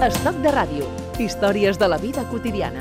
Estoc 0.00 0.38
de 0.40 0.48
ràdio. 0.48 0.86
Històries 1.20 1.76
de 1.76 1.86
la 1.92 1.98
vida 2.00 2.22
quotidiana. 2.30 2.80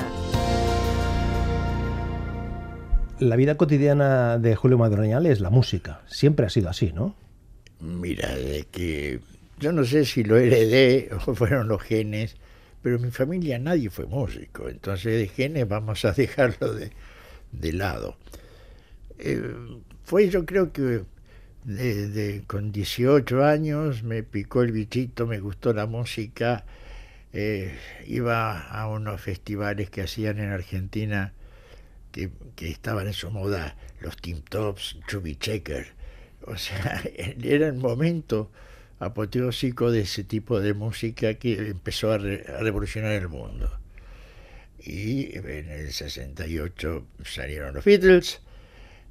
La 3.19 3.35
vida 3.35 3.57
cotidiana 3.57 4.37
de 4.37 4.55
Julio 4.55 4.77
Madroñal 4.77 5.25
es 5.25 5.41
la 5.41 5.49
música. 5.49 5.99
Siempre 6.07 6.45
ha 6.45 6.49
sido 6.49 6.69
así, 6.69 6.93
¿no? 6.93 7.17
Mira, 7.81 8.33
de 8.33 8.65
que 8.71 9.19
yo 9.59 9.73
no 9.73 9.83
sé 9.83 10.05
si 10.05 10.23
lo 10.23 10.37
heredé 10.37 11.09
o 11.25 11.35
fueron 11.35 11.67
los 11.67 11.81
genes, 11.81 12.37
pero 12.81 12.95
en 12.95 13.01
mi 13.01 13.11
familia 13.11 13.59
nadie 13.59 13.89
fue 13.89 14.05
músico, 14.05 14.69
entonces 14.69 15.19
de 15.19 15.27
genes 15.27 15.67
vamos 15.67 16.05
a 16.05 16.11
dejarlo 16.23 16.73
de, 16.73 16.91
de 17.51 17.73
lado. 17.73 18.15
Eh, 19.17 19.55
fue 20.05 20.29
yo 20.29 20.45
creo 20.45 20.71
que 20.71 21.03
de, 21.65 22.43
con 22.47 22.71
18 22.71 23.43
años 23.43 24.03
me 24.03 24.23
picó 24.23 24.61
el 24.61 24.71
bichito, 24.71 25.27
me 25.27 25.41
gustó 25.41 25.73
la 25.73 25.85
música, 25.85 26.63
eh, 27.33 27.77
iba 28.07 28.59
a 28.59 28.87
unos 28.87 29.21
festivales 29.21 29.89
que 29.89 30.01
hacían 30.01 30.39
en 30.39 30.49
Argentina 30.49 31.33
que, 32.11 32.31
estaban 32.59 33.07
en 33.07 33.13
su 33.13 33.29
moda, 33.29 33.75
los 34.01 34.17
Team 34.17 34.41
Tops, 34.41 34.97
Chubby 35.07 35.35
Checker, 35.35 35.87
o 36.45 36.57
sea, 36.57 37.03
era 37.43 37.67
el 37.67 37.75
momento 37.75 38.51
apoteósico 38.99 39.91
de 39.91 40.01
ese 40.01 40.23
tipo 40.23 40.59
de 40.59 40.73
música 40.73 41.35
que 41.35 41.69
empezó 41.69 42.11
a 42.11 42.17
revolucionar 42.17 43.13
el 43.13 43.29
mundo. 43.29 43.79
Y 44.79 45.35
en 45.37 45.69
el 45.69 45.91
68 45.91 47.05
salieron 47.23 47.75
los 47.75 47.85
Beatles, 47.85 48.41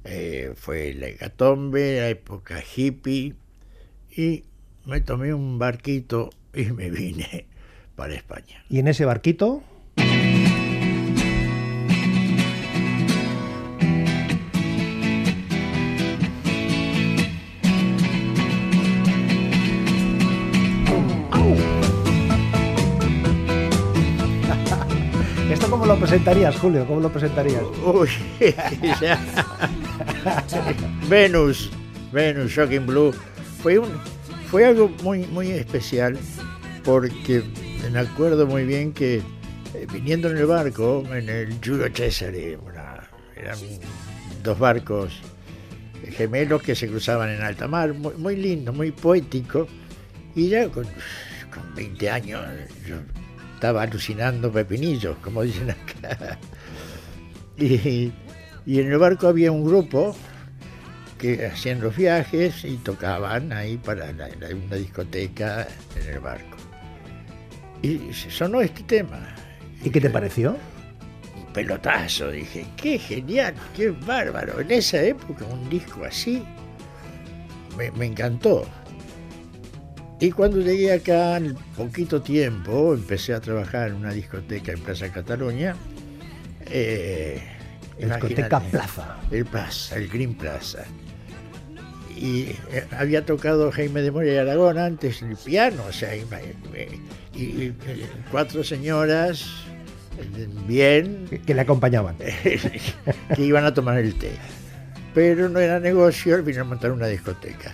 eh, 0.03 0.53
fue 0.55 0.93
la 0.93 1.07
hecatombe, 1.07 1.99
la 1.99 2.09
época 2.09 2.61
hippie, 2.75 3.35
y 4.11 4.43
me 4.85 5.01
tomé 5.01 5.33
un 5.33 5.59
barquito 5.59 6.31
y 6.53 6.65
me 6.65 6.89
vine 6.89 7.48
para 7.99 8.13
España. 8.13 8.63
¿Y 8.69 8.79
en 8.79 8.87
ese 8.87 9.03
barquito? 9.03 9.61
¿Esto 25.51 25.69
cómo 25.69 25.85
lo 25.85 25.99
presentarías, 25.99 26.55
Julio? 26.55 26.87
¿Cómo 26.87 27.01
lo 27.01 27.11
presentarías? 27.11 27.63
Uy. 27.83 28.07
Venus, 31.09 31.69
Venus, 32.13 32.49
Shocking 32.49 32.85
Blue. 32.85 33.11
Fue, 33.61 33.77
un, 33.77 33.89
fue 34.49 34.63
algo 34.63 34.87
muy, 35.03 35.25
muy 35.25 35.51
especial 35.51 36.17
porque 36.85 37.43
me 37.91 37.99
acuerdo 37.99 38.45
muy 38.45 38.65
bien 38.65 38.93
que 38.93 39.17
eh, 39.73 39.87
viniendo 39.91 40.29
en 40.29 40.37
el 40.37 40.45
barco, 40.45 41.03
en 41.11 41.29
el 41.29 41.59
Giulio 41.61 41.89
Cesare, 41.93 42.57
una, 42.57 43.07
eran 43.35 43.57
dos 44.43 44.57
barcos 44.57 45.21
gemelos 46.11 46.61
que 46.61 46.75
se 46.75 46.87
cruzaban 46.87 47.29
en 47.29 47.41
alta 47.41 47.67
mar, 47.67 47.93
muy, 47.93 48.35
lindo, 48.35 48.73
muy 48.73 48.91
poético, 48.91 49.67
y 50.35 50.49
ya 50.49 50.69
con, 50.69 50.85
con 51.53 51.75
20 51.75 52.09
años 52.09 52.45
yo 52.87 52.95
estaba 53.55 53.83
alucinando 53.83 54.51
pepinillos, 54.51 55.17
como 55.21 55.43
dicen 55.43 55.71
acá. 55.71 56.37
Y, 57.57 58.13
en 58.65 58.91
el 58.91 58.97
barco 58.99 59.27
había 59.27 59.51
un 59.51 59.65
grupo 59.65 60.15
que 61.17 61.45
hacían 61.45 61.81
los 61.81 61.97
viajes 61.97 62.63
y 62.63 62.77
tocaban 62.77 63.51
ahí 63.51 63.75
para 63.77 64.11
una 64.11 64.75
discoteca 64.77 65.67
en 65.99 66.13
el 66.13 66.19
barco. 66.19 66.68
Y 67.81 68.13
sonó 68.13 68.61
este 68.61 68.83
tema. 68.83 69.35
¿Y 69.83 69.89
qué 69.89 70.01
te 70.01 70.09
pareció? 70.09 70.57
Un 71.35 71.53
pelotazo, 71.53 72.31
dije, 72.31 72.65
qué 72.75 72.99
genial, 72.99 73.53
qué 73.75 73.89
bárbaro. 73.91 74.59
En 74.59 74.71
esa 74.71 75.01
época 75.01 75.45
un 75.45 75.69
disco 75.69 76.03
así 76.03 76.43
me, 77.77 77.91
me 77.91 78.07
encantó. 78.07 78.67
Y 80.21 80.31
cuando 80.31 80.59
llegué 80.59 80.91
acá, 80.91 81.37
en 81.37 81.55
poquito 81.77 82.21
tiempo, 82.21 82.93
empecé 82.93 83.33
a 83.33 83.39
trabajar 83.39 83.89
en 83.89 83.95
una 83.95 84.11
discoteca 84.11 84.73
en 84.73 84.81
Plaza 84.81 85.09
Cataluña. 85.09 85.75
Eh, 86.65 87.41
discoteca 87.97 88.59
Plaza. 88.59 89.17
El 89.31 89.45
Plaza, 89.45 89.95
el 89.95 90.09
Green 90.09 90.33
Plaza. 90.35 90.83
Y 92.19 92.55
eh, 92.71 92.85
había 92.91 93.25
tocado 93.25 93.71
Jaime 93.71 94.01
de 94.01 94.11
Moria 94.11 94.33
y 94.33 94.37
Aragón 94.37 94.77
antes 94.77 95.21
el 95.21 95.37
piano, 95.37 95.83
o 95.87 95.93
sea, 95.93 96.15
y, 96.15 96.25
y, 97.33 97.39
y 97.39 97.75
cuatro 98.29 98.63
señoras 98.63 99.69
bien. 100.67 101.41
Que, 101.45 101.53
le 101.53 101.61
acompañaban. 101.61 102.15
que 103.35 103.41
iban 103.41 103.65
a 103.65 103.73
tomar 103.73 103.97
el 103.97 104.15
té. 104.15 104.31
Pero 105.13 105.49
no 105.49 105.59
era 105.59 105.79
negocio, 105.79 106.41
vino 106.43 106.61
a 106.61 106.63
montar 106.65 106.91
una 106.91 107.07
discoteca. 107.07 107.71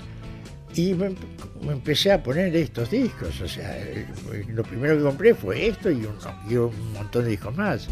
Y 0.73 0.93
me, 0.93 1.09
me, 1.61 1.73
empecé 1.73 2.11
a 2.11 2.21
poner 2.21 2.55
estos 2.55 2.91
discos, 2.91 3.39
o 3.39 3.47
sea, 3.47 3.77
lo 4.49 4.63
primero 4.63 4.97
que 4.97 5.03
compré 5.03 5.33
fue 5.33 5.67
esto 5.67 5.89
y 5.89 6.05
un, 6.05 6.17
y 6.49 6.55
un 6.55 6.93
montón 6.93 7.23
de 7.23 7.31
discos 7.31 7.55
más. 7.55 7.87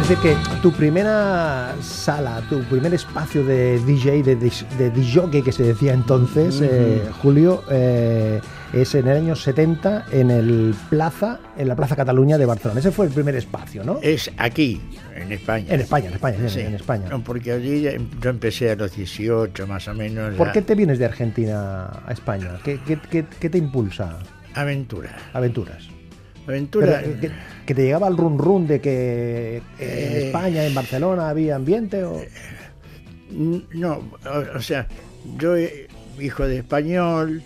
Es 0.00 0.08
decir, 0.08 0.18
que 0.18 0.58
tu 0.62 0.72
primera 0.72 1.76
sala, 1.82 2.42
tu 2.48 2.62
primer 2.64 2.94
espacio 2.94 3.44
de 3.44 3.78
DJ, 3.80 4.22
de, 4.22 4.34
de, 4.34 4.90
DJ 4.90 5.42
que 5.42 5.52
se 5.52 5.62
decía 5.62 5.92
entonces, 5.92 6.60
eh, 6.62 7.02
Julio, 7.22 7.62
eh, 7.70 8.40
es 8.72 8.94
en 8.94 9.06
el 9.08 9.18
año 9.18 9.36
70 9.36 10.06
en 10.10 10.30
el 10.30 10.74
Plaza, 10.88 11.38
en 11.56 11.68
la 11.68 11.76
Plaza 11.76 11.96
Cataluña 11.96 12.38
de 12.38 12.46
Barcelona. 12.46 12.80
Ese 12.80 12.90
fue 12.92 13.06
el 13.06 13.12
primer 13.12 13.36
espacio, 13.36 13.84
¿no? 13.84 13.98
Es 14.02 14.30
aquí, 14.38 14.80
en 15.14 15.32
España. 15.32 15.66
En 15.68 15.80
España, 15.80 16.08
en 16.08 16.14
España, 16.14 16.48
sí. 16.48 16.60
en 16.60 16.74
España. 16.74 17.08
No, 17.10 17.22
porque 17.22 17.52
allí 17.52 17.82
yo 17.82 18.30
empecé 18.30 18.70
a 18.70 18.76
los 18.76 18.96
18 18.96 19.66
más 19.66 19.86
o 19.86 19.94
menos. 19.94 20.34
¿Por 20.34 20.50
qué 20.50 20.62
te 20.62 20.74
vienes 20.74 20.98
de 20.98 21.04
Argentina 21.04 21.90
a 22.06 22.12
España? 22.12 22.58
¿Qué, 22.64 22.80
qué, 22.86 22.98
qué, 23.10 23.26
qué 23.38 23.50
te 23.50 23.58
impulsa? 23.58 24.18
Aventura. 24.54 25.14
Aventuras. 25.34 25.99
Aventura. 26.50 27.00
Pero, 27.02 27.20
que, 27.20 27.30
que, 27.66 27.74
te 27.74 27.82
llegaba 27.82 28.08
el 28.08 28.16
run 28.16 28.38
run 28.38 28.66
de 28.66 28.80
que 28.80 29.56
en 29.56 29.62
eh, 29.78 30.26
España, 30.26 30.64
en 30.64 30.74
Barcelona, 30.74 31.28
había 31.28 31.56
ambiente 31.56 32.04
o. 32.04 32.22
No, 33.30 34.10
o, 34.54 34.60
sea, 34.60 34.88
yo, 35.38 35.54
hijo 36.18 36.48
de 36.48 36.58
español, 36.58 37.42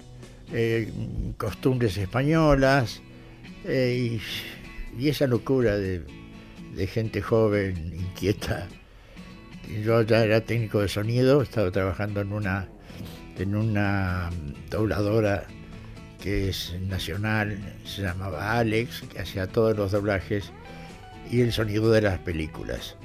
eh, 0.53 0.91
costumbres 1.37 1.97
españolas 1.99 3.03
eh, 3.65 4.19
y, 4.99 5.03
y, 5.03 5.09
esa 5.11 5.27
locura 5.27 5.77
de, 5.77 6.03
de, 6.75 6.87
gente 6.87 7.21
joven, 7.21 7.93
inquieta. 7.95 8.67
Yo 9.85 10.01
ya 10.03 10.25
era 10.25 10.41
técnico 10.41 10.81
de 10.81 10.89
sonido, 10.89 11.43
estaba 11.43 11.71
trabajando 11.71 12.23
en 12.23 12.33
una, 12.33 12.67
en 13.39 13.55
una 13.55 14.31
dobladora 14.71 15.47
que 16.25 16.49
es 16.49 16.75
nacional, 16.81 17.59
se 17.85 18.01
llamaba 18.01 18.59
Alex, 18.59 19.03
que 19.13 19.21
hacía 19.21 19.47
todos 19.47 19.77
los 19.77 19.93
doblajes 19.93 20.53
y 21.31 21.43
el 21.43 21.53
sonido 21.53 21.93
de 21.93 22.01
las 22.01 22.19
películas. 22.19 22.97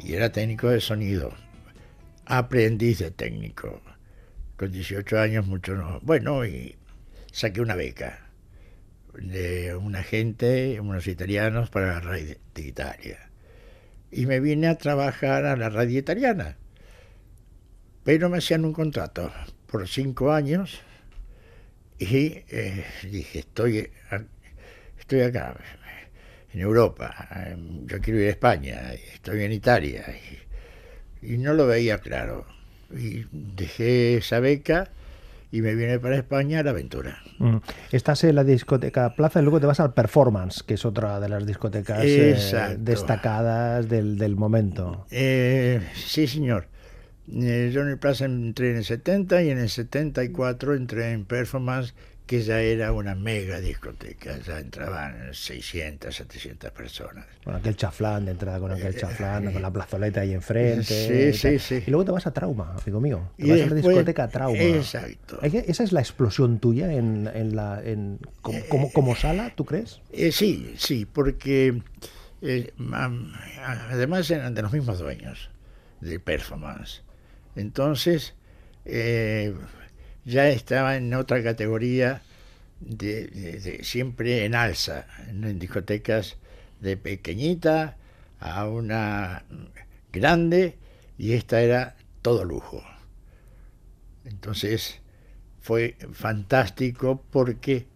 Y 0.00 0.14
era 0.14 0.32
técnico 0.32 0.68
de 0.68 0.80
sonido, 0.80 1.32
aprendiz 2.26 2.98
de 2.98 3.12
técnico. 3.12 3.80
Con 4.56 4.72
18 4.72 5.20
años, 5.20 5.46
mucho 5.46 5.76
no. 5.76 6.00
Bueno, 6.02 6.44
y 6.44 6.74
saqué 7.30 7.60
una 7.60 7.76
beca 7.76 8.32
de 9.14 9.76
un 9.76 9.94
agente, 9.94 10.80
unos 10.80 11.06
italianos, 11.06 11.70
para 11.70 11.92
la 11.92 12.00
radio 12.00 12.34
de 12.56 12.62
Italia. 12.62 13.30
Y 14.10 14.26
me 14.26 14.40
vine 14.40 14.66
a 14.66 14.78
trabajar 14.78 15.46
a 15.46 15.54
la 15.54 15.68
radio 15.68 15.96
italiana. 15.96 16.56
Pero 18.02 18.28
me 18.28 18.38
hacían 18.38 18.64
un 18.64 18.72
contrato 18.72 19.32
por 19.68 19.86
cinco 19.86 20.32
años 20.32 20.82
y 22.02 22.44
eh, 22.50 22.84
dije, 23.10 23.40
estoy, 23.40 23.90
estoy 24.98 25.20
acá, 25.20 25.56
en 26.52 26.60
Europa, 26.60 27.28
yo 27.86 28.00
quiero 28.00 28.20
ir 28.20 28.26
a 28.26 28.30
España, 28.30 28.92
estoy 29.14 29.44
en 29.44 29.52
Italia, 29.52 30.04
y, 31.22 31.34
y 31.34 31.38
no 31.38 31.54
lo 31.54 31.66
veía 31.66 31.98
claro. 31.98 32.44
Y 32.94 33.24
dejé 33.30 34.18
esa 34.18 34.38
beca 34.40 34.90
y 35.50 35.62
me 35.62 35.74
vine 35.74 35.98
para 35.98 36.16
España 36.16 36.60
a 36.60 36.62
la 36.62 36.70
aventura. 36.70 37.22
Mm. 37.38 37.56
Estás 37.90 38.24
en 38.24 38.34
la 38.34 38.44
discoteca 38.44 39.14
Plaza 39.14 39.40
y 39.40 39.42
luego 39.42 39.60
te 39.60 39.66
vas 39.66 39.80
al 39.80 39.94
Performance, 39.94 40.62
que 40.62 40.74
es 40.74 40.84
otra 40.84 41.20
de 41.20 41.28
las 41.28 41.46
discotecas 41.46 42.00
eh, 42.02 42.76
destacadas 42.78 43.88
del, 43.88 44.18
del 44.18 44.36
momento. 44.36 45.06
Eh, 45.10 45.80
sí, 45.94 46.26
señor. 46.26 46.68
Eh, 47.30 47.70
yo 47.72 47.82
en 47.82 47.88
el 47.88 47.98
Plaza 47.98 48.24
entré 48.24 48.70
en 48.70 48.78
el 48.78 48.84
70 48.84 49.42
y 49.42 49.50
en 49.50 49.58
el 49.58 49.68
74 49.70 50.74
entré 50.74 51.12
en 51.12 51.24
Performance, 51.24 51.94
que 52.26 52.42
ya 52.42 52.60
era 52.60 52.92
una 52.92 53.14
mega 53.14 53.60
discoteca, 53.60 54.38
ya 54.38 54.58
entraban 54.58 55.32
600, 55.34 56.14
700 56.14 56.70
personas. 56.70 57.26
Con 57.44 57.54
aquel 57.54 57.76
chaflán 57.76 58.24
de 58.24 58.30
entrada, 58.32 58.58
con 58.58 58.72
aquel 58.72 58.94
Eh, 58.94 58.98
chaflán, 58.98 59.48
eh, 59.48 59.52
con 59.52 59.60
la 59.62 59.70
plazoleta 59.72 60.20
ahí 60.22 60.32
enfrente. 60.32 61.32
Sí, 61.34 61.38
sí, 61.38 61.58
sí. 61.58 61.84
Y 61.86 61.90
luego 61.90 62.04
te 62.06 62.12
vas 62.12 62.26
a 62.26 62.32
Trauma, 62.32 62.76
amigo 62.82 63.00
mío. 63.00 63.30
Te 63.36 63.46
Y 63.46 63.50
vas 63.50 63.60
a 63.62 63.66
la 63.66 63.74
discoteca 63.74 64.28
Trauma. 64.28 64.58
Exacto. 64.60 65.38
¿Hay 65.42 65.50
que- 65.50 65.64
¿Esa 65.66 65.84
es 65.84 65.92
la 65.92 66.00
explosión 66.00 66.58
tuya 66.58 66.92
en, 66.92 67.28
en 67.34 67.54
la, 67.56 67.82
en, 67.84 68.18
como, 68.40 68.58
como, 68.68 68.92
como 68.92 69.14
sala, 69.16 69.52
tú 69.54 69.64
crees? 69.64 70.00
Eh, 70.12 70.32
sí, 70.32 70.74
sí, 70.76 71.06
porque 71.06 71.82
eh, 72.40 72.72
además 73.90 74.30
eran 74.30 74.54
de 74.54 74.62
los 74.62 74.72
mismos 74.72 74.98
dueños 74.98 75.50
de 76.00 76.18
Performance. 76.18 77.02
Entonces, 77.56 78.34
eh, 78.84 79.54
ya 80.24 80.48
estaba 80.48 80.96
en 80.96 81.12
otra 81.14 81.42
categoría, 81.42 82.22
de, 82.80 83.80
siempre 83.82 84.44
en 84.44 84.54
alza, 84.54 85.06
en 85.28 85.58
discotecas 85.58 86.36
de 86.80 86.96
pequeñita 86.96 87.96
a 88.40 88.66
una 88.66 89.44
grande, 90.12 90.76
y 91.16 91.34
esta 91.34 91.60
era 91.60 91.96
todo 92.22 92.44
lujo. 92.44 92.82
Entonces, 94.24 95.00
fue 95.60 95.96
fantástico 96.12 97.22
porque 97.30 97.86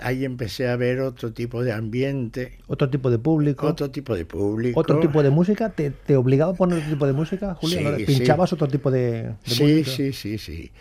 ahí 0.00 0.24
empecé 0.24 0.68
a 0.68 0.76
ver 0.76 1.00
otro 1.00 1.32
tipo 1.32 1.62
de 1.62 1.72
ambiente, 1.72 2.58
Otro 2.66 2.90
tipo 2.90 3.10
de 3.10 3.18
público. 3.18 3.66
otro 3.68 3.90
tipo 3.90 4.14
de 4.16 4.24
público. 4.26 4.80
Otro 4.80 5.00
tipo 5.00 5.22
de 5.22 5.30
música, 5.30 5.70
¿te, 5.70 5.90
te 5.90 6.16
obligaba 6.16 6.52
a 6.52 6.56
poner 6.56 6.78
otro 6.78 6.90
tipo 6.90 7.06
de 7.06 7.12
música, 7.12 7.54
Julio? 7.54 7.78
Sí, 7.78 7.84
¿No? 7.84 7.96
sí. 7.98 8.04
¿Pinchabas 8.06 8.52
otro 8.52 8.68
tipo 8.68 8.90
de, 8.90 9.22
de 9.22 9.34
Sí, 9.44 9.62
música? 9.62 9.90
sí, 9.90 10.12
sí, 10.12 10.38
sí. 10.38 10.72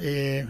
Eh, 0.00 0.46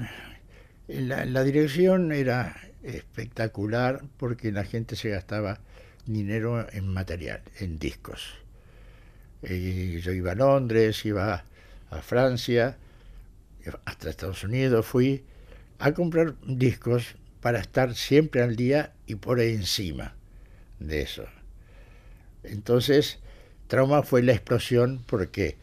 la, 0.88 1.24
la 1.24 1.44
dirección 1.44 2.12
era 2.12 2.56
espectacular 2.82 4.02
porque 4.16 4.52
la 4.52 4.64
gente 4.64 4.96
se 4.96 5.10
gastaba 5.10 5.60
dinero 6.06 6.66
en 6.72 6.88
material, 6.88 7.42
en 7.60 7.78
discos. 7.78 8.34
Y 9.42 9.98
yo 10.00 10.12
iba 10.12 10.32
a 10.32 10.34
Londres, 10.34 11.04
iba 11.04 11.44
a 11.90 12.02
Francia, 12.02 12.76
hasta 13.84 14.10
Estados 14.10 14.44
Unidos 14.44 14.86
fui 14.86 15.24
a 15.78 15.92
comprar 15.92 16.34
discos 16.46 17.16
para 17.42 17.60
estar 17.60 17.94
siempre 17.96 18.42
al 18.42 18.56
día 18.56 18.94
y 19.06 19.16
por 19.16 19.40
encima 19.40 20.16
de 20.80 21.02
eso. 21.02 21.26
Entonces, 22.42 23.18
Trauma 23.68 24.02
fue 24.02 24.22
la 24.22 24.32
explosión 24.32 25.02
porque 25.06 25.56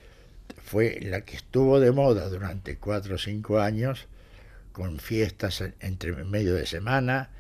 fue 0.64 1.00
la 1.02 1.22
que 1.22 1.38
estuvo 1.38 1.80
de 1.80 1.92
moda 1.92 2.30
durante 2.30 2.78
cuatro 2.78 3.16
o 3.16 3.18
cinco 3.18 3.60
años, 3.60 4.08
con 4.74 5.00
fiestas 5.00 5.62
en- 5.62 5.76
entre 5.82 6.14
medio 6.26 6.56
de 6.56 6.66
semana, 6.68 7.32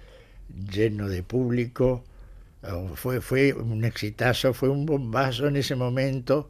lleno 0.71 1.09
de 1.09 1.23
público. 1.23 2.03
Oh, 2.63 2.89
Fue, 2.95 3.21
fue 3.21 3.53
un 3.53 3.85
exitazo, 3.85 4.53
fue 4.53 4.69
un 4.69 4.85
bombazo 4.85 5.47
en 5.47 5.57
ese 5.57 5.75
momento, 5.75 6.49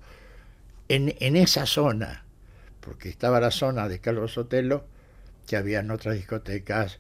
en, 0.90 1.16
en 1.20 1.36
esa 1.36 1.66
zona, 1.66 2.26
porque 2.82 3.10
estaba 3.10 3.40
la 3.40 3.52
zona 3.52 3.90
de 3.90 4.00
Carlos 4.00 4.34
Sotelo, 4.34 4.86
que 5.48 5.58
habían 5.58 5.92
otras 5.92 6.16
discotecas 6.16 7.00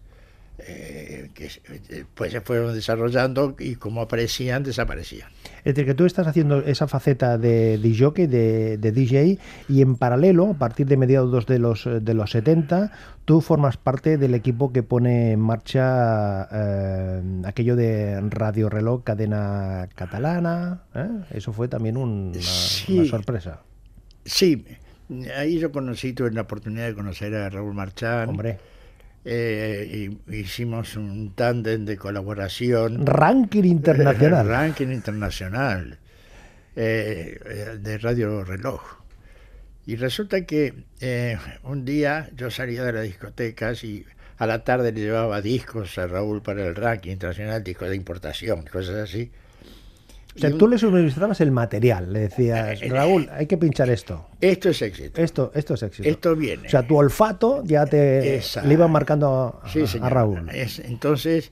eh, 0.67 1.29
que 1.33 1.45
eh, 1.45 2.05
pues 2.15 2.31
se 2.31 2.41
fueron 2.41 2.73
desarrollando 2.73 3.55
y 3.59 3.75
como 3.75 4.01
aparecían, 4.01 4.63
desaparecían. 4.63 5.29
Es 5.59 5.75
decir, 5.75 5.85
que 5.85 5.93
tú 5.93 6.05
estás 6.05 6.25
haciendo 6.27 6.59
esa 6.59 6.87
faceta 6.87 7.37
de 7.37 7.77
DJ, 7.77 8.27
de, 8.27 8.77
de 8.77 8.91
DJ, 8.91 9.37
y 9.67 9.81
en 9.81 9.95
paralelo, 9.95 10.51
a 10.51 10.53
partir 10.53 10.87
de 10.87 10.97
mediados 10.97 11.45
de 11.45 11.59
los, 11.59 11.85
de 11.85 12.13
los 12.13 12.31
70, 12.31 12.91
tú 13.25 13.41
formas 13.41 13.77
parte 13.77 14.17
del 14.17 14.35
equipo 14.35 14.71
que 14.71 14.83
pone 14.83 15.33
en 15.33 15.39
marcha 15.41 16.47
eh, 16.51 17.21
aquello 17.45 17.75
de 17.75 18.21
Radio 18.29 18.69
Reloj, 18.69 19.03
cadena 19.03 19.89
catalana. 19.95 20.83
¿eh? 20.95 21.07
Eso 21.31 21.51
fue 21.53 21.67
también 21.67 21.97
un- 21.97 22.31
una, 22.33 22.41
Sí. 22.41 22.99
una 22.99 23.09
sorpresa. 23.09 23.61
Sí, 24.25 24.65
ahí 25.37 25.59
yo 25.59 25.71
conocí, 25.71 26.13
tuve 26.13 26.31
la 26.31 26.41
oportunidad 26.41 26.87
de 26.87 26.93
conocer 26.95 27.33
a 27.35 27.49
Raúl 27.49 27.73
Marchán. 27.73 28.29
Hombre, 28.29 28.59
eh, 29.25 30.09
hicimos 30.27 30.95
un 30.95 31.33
tándem 31.35 31.85
de 31.85 31.97
colaboración. 31.97 33.05
ranking 33.05 33.63
internacional. 33.63 34.47
ranking 34.47 34.87
internacional 34.87 35.99
eh, 36.75 37.39
eh, 37.45 37.77
de 37.79 37.97
Radio 37.97 38.43
Reloj. 38.43 38.81
Y 39.85 39.95
resulta 39.95 40.45
que 40.45 40.85
eh, 41.01 41.37
un 41.63 41.83
día 41.83 42.29
yo 42.35 42.51
salía 42.51 42.83
de 42.83 42.93
las 42.93 43.03
discotecas 43.03 43.83
y 43.83 44.05
a 44.37 44.45
la 44.45 44.63
tarde 44.63 44.91
le 44.91 45.01
llevaba 45.01 45.41
discos 45.41 45.97
a 45.97 46.07
Raúl 46.07 46.41
para 46.41 46.65
el 46.65 46.75
ranking 46.75 47.11
internacional, 47.11 47.63
discos 47.63 47.89
de 47.89 47.95
importación, 47.95 48.65
cosas 48.71 48.95
así. 48.95 49.31
O 50.47 50.49
sea, 50.49 50.57
tú 50.57 50.67
le 50.67 50.77
suministrabas 50.77 51.39
el 51.41 51.51
material, 51.51 52.11
le 52.13 52.19
decías, 52.21 52.81
Eh, 52.81 52.87
eh, 52.87 52.89
Raúl, 52.89 53.29
hay 53.31 53.45
que 53.47 53.57
pinchar 53.57 53.89
esto. 53.89 54.27
Esto 54.41 54.69
es 54.69 54.81
éxito. 54.81 55.21
Esto, 55.21 55.51
esto 55.55 55.73
es 55.75 55.83
éxito. 55.83 56.09
Esto 56.09 56.35
viene. 56.35 56.67
O 56.67 56.69
sea, 56.69 56.85
tu 56.87 56.97
olfato 56.97 57.63
ya 57.65 57.85
te 57.85 58.41
le 58.65 58.73
iba 58.73 58.87
marcando 58.87 59.61
a, 59.63 59.69
Sí, 59.69 59.83
a. 60.01 60.09
Raúl. 60.09 60.49
Es- 60.49 60.79
entonces, 60.79 61.51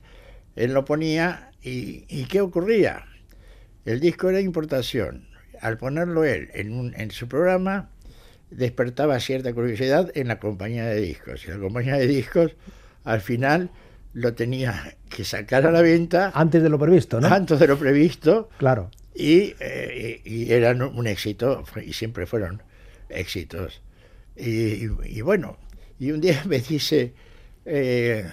él 0.56 0.74
lo 0.74 0.86
ponía 0.86 1.52
y, 1.62 2.06
y 2.08 2.26
¿qué 2.26 2.42
ocurría? 2.42 3.04
El 3.86 4.00
disco 4.00 4.30
era 4.30 4.40
importación. 4.42 5.28
Al 5.62 5.78
ponerlo 5.78 6.24
él 6.24 6.50
en, 6.54 6.74
un- 6.74 6.94
en 6.96 7.12
su 7.12 7.28
programa, 7.28 7.90
despertaba 8.52 9.20
cierta 9.20 9.54
curiosidad 9.54 10.12
en 10.16 10.28
la 10.28 10.40
compañía 10.40 10.86
de 10.86 11.02
discos. 11.02 11.46
Y 11.46 11.50
la 11.50 11.58
compañía 11.58 11.96
de 11.98 12.08
discos, 12.08 12.56
al 13.04 13.22
final, 13.22 13.70
lo 14.14 14.34
tenía 14.34 14.96
que 15.10 15.24
sacar 15.24 15.66
a 15.68 15.72
la 15.72 15.82
venta 15.82 16.32
Antes 16.34 16.64
de 16.64 16.70
lo 16.70 16.80
previsto, 16.80 17.20
¿no? 17.22 17.28
antes 17.28 17.60
de 17.60 17.68
lo 17.68 17.78
previsto 17.78 18.50
Claro. 18.58 18.90
y, 19.14 19.54
eh, 19.60 20.22
y- 20.26 20.52
eran 20.52 20.82
un 20.82 21.08
éxito, 21.08 21.64
y 21.86 21.94
siempre 21.94 22.26
fueron 22.26 22.62
éxitos. 23.10 23.82
Y, 24.36 24.86
y- 24.86 24.90
y 25.06 25.22
bueno, 25.22 25.58
y 26.00 26.12
un 26.12 26.22
día 26.22 26.42
me 26.48 26.60
dice, 26.60 27.14
eh, 27.66 28.26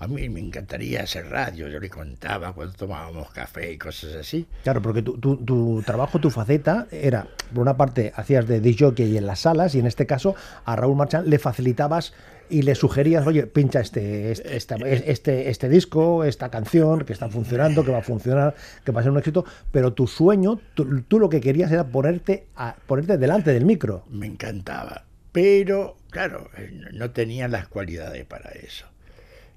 a 0.00 0.08
mí 0.08 0.28
me 0.28 0.40
encantaría 0.40 1.02
hacer 1.02 1.26
radio, 1.28 1.68
yo 1.68 1.78
le 1.78 1.88
contaba 1.88 2.52
cuando 2.52 2.72
tomábamos 2.74 3.30
café 3.30 3.72
y 3.72 3.78
cosas 3.78 4.14
así. 4.14 4.46
Claro, 4.64 4.80
porque 4.82 5.02
tu, 5.02 5.18
tu- 5.18 5.36
tu 5.36 5.82
trabajo, 5.86 6.18
tu 6.18 6.30
faceta 6.30 6.86
era, 6.90 7.28
por 7.52 7.62
una 7.62 7.76
parte, 7.76 8.12
hacías 8.16 8.48
de 8.48 8.60
DJ 8.60 8.92
y 9.04 9.16
en 9.18 9.26
las 9.26 9.40
salas, 9.40 9.74
y 9.74 9.78
en 9.78 9.86
este 9.86 10.06
caso 10.06 10.34
a 10.64 10.74
Raúl 10.74 10.96
Marchán 10.96 11.28
le 11.30 11.38
facilitabas 11.38 12.12
y 12.48 12.62
le 12.62 12.74
sugerías, 12.74 13.24
oye, 13.28 13.46
pincha 13.46 13.78
este, 13.80 14.32
este, 14.32 14.56
esta- 14.56 14.74
este, 14.76 15.50
este 15.50 15.68
disco, 15.68 16.24
esta 16.24 16.50
canción, 16.50 17.04
que 17.04 17.12
está 17.12 17.28
funcionando, 17.28 17.84
que 17.84 17.92
va 17.92 17.98
a 17.98 18.02
funcionar, 18.02 18.56
que 18.84 18.90
va 18.92 19.00
a 19.00 19.02
ser 19.04 19.12
un 19.12 19.18
éxito, 19.18 19.44
pero 19.70 19.92
tu 19.92 20.06
sueño, 20.08 20.58
tú, 20.74 21.02
tú 21.02 21.20
lo 21.20 21.28
que 21.28 21.40
querías 21.40 21.70
era 21.70 21.84
ponerte, 21.86 22.46
a, 22.56 22.74
ponerte 22.86 23.18
delante 23.18 23.52
del 23.52 23.64
micro. 23.66 24.04
Me 24.10 24.26
encantaba, 24.26 25.04
pero 25.30 25.96
claro, 26.10 26.48
eh, 26.56 26.70
no 26.92 27.10
tenía 27.12 27.46
las 27.46 27.68
cualidades 27.68 28.24
para 28.24 28.50
eso. 28.50 28.86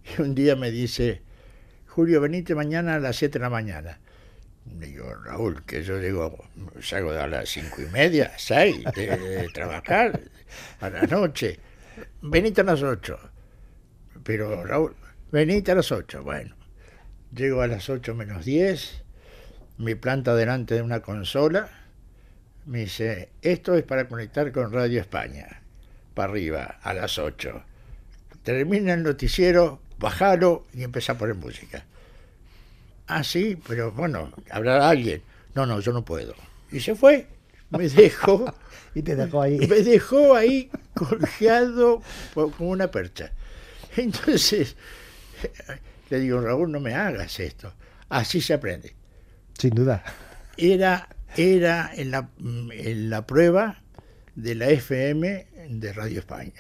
Y 0.06 0.22
un 0.22 0.36
día 0.36 0.56
me 0.56 0.72
dice, 0.72 1.22
Julio, 1.88 2.22
venite 2.22 2.56
mañana 2.56 2.96
a 2.96 3.00
las 3.00 3.16
7 3.16 3.40
de 3.40 3.44
la 3.44 3.50
mañana. 3.50 4.00
Le 4.80 4.88
digo, 4.88 5.14
Raúl, 5.14 5.64
que 5.66 5.84
yo 5.84 6.00
digo, 6.00 6.38
salgo 6.82 7.12
a 7.12 7.28
las 7.28 7.50
cinco 7.50 7.82
y 7.82 7.86
media, 7.88 8.32
seis, 8.38 8.84
de, 8.96 9.50
trabajar 9.54 10.22
a 10.80 10.90
la 10.90 11.02
noche. 11.04 11.60
Venite 12.22 12.62
a 12.62 12.64
las 12.64 12.82
8. 12.82 13.20
Pero 14.24 14.66
Raúl, 14.66 14.96
venite 15.32 15.72
a 15.72 15.76
las 15.76 15.92
8. 15.92 16.24
Bueno, 16.24 16.56
llego 17.36 17.62
a 17.62 17.68
las 17.68 17.90
8 17.90 18.16
menos 18.16 18.46
10, 18.46 19.04
me 19.78 19.96
planta 19.96 20.34
delante 20.34 20.76
de 20.76 20.82
una 20.82 21.02
consola, 21.02 21.70
me 22.66 22.80
dice, 22.80 23.30
esto 23.42 23.76
es 23.76 23.84
para 23.84 24.08
conectar 24.08 24.52
con 24.54 24.72
Radio 24.72 25.02
España, 25.02 25.62
para 26.14 26.32
arriba, 26.32 26.80
a 26.82 26.94
las 26.94 27.20
8. 27.20 27.64
Termina 28.44 28.94
el 28.94 29.04
noticiero, 29.04 29.82
bajalo 30.00 30.66
y 30.74 30.84
empieza 30.84 31.14
a 31.14 31.18
poner 31.18 31.36
música. 31.36 31.86
Ah, 33.08 33.24
sí, 33.24 33.58
pero 33.68 33.92
bueno, 33.92 34.32
habrá 34.50 34.90
alguien. 34.90 35.22
No, 35.56 35.66
no, 35.66 35.80
yo 35.80 35.92
no 35.94 36.04
puedo. 36.04 36.36
Y 36.72 36.80
se 36.80 36.96
fue. 36.96 37.28
Me 37.70 37.90
dejó, 37.90 38.54
Y 38.96 39.02
te 39.02 39.16
dejó 39.16 39.42
ahí. 39.42 39.58
me 39.60 39.82
dejó 39.82 40.36
ahí 40.36 40.70
colgado 40.94 42.02
como 42.34 42.70
una 42.70 42.90
percha. 42.92 43.32
Entonces, 43.98 44.76
le 46.10 46.20
digo, 46.20 46.42
Raúl, 46.42 46.72
no 46.72 46.80
me 46.80 46.94
hagas 46.94 47.40
esto. 47.40 47.74
Así 48.10 48.42
se 48.42 48.54
aprende. 48.54 48.94
Sin 49.58 49.72
duda. 49.72 50.04
Era, 50.58 51.10
era 51.36 51.92
en, 51.96 52.12
la, 52.12 52.30
en 52.40 53.10
la 53.10 53.26
prueba 53.26 53.82
de 54.36 54.56
la 54.56 54.70
FM 54.70 55.48
de 55.70 55.94
Radio 55.94 56.20
España. 56.20 56.54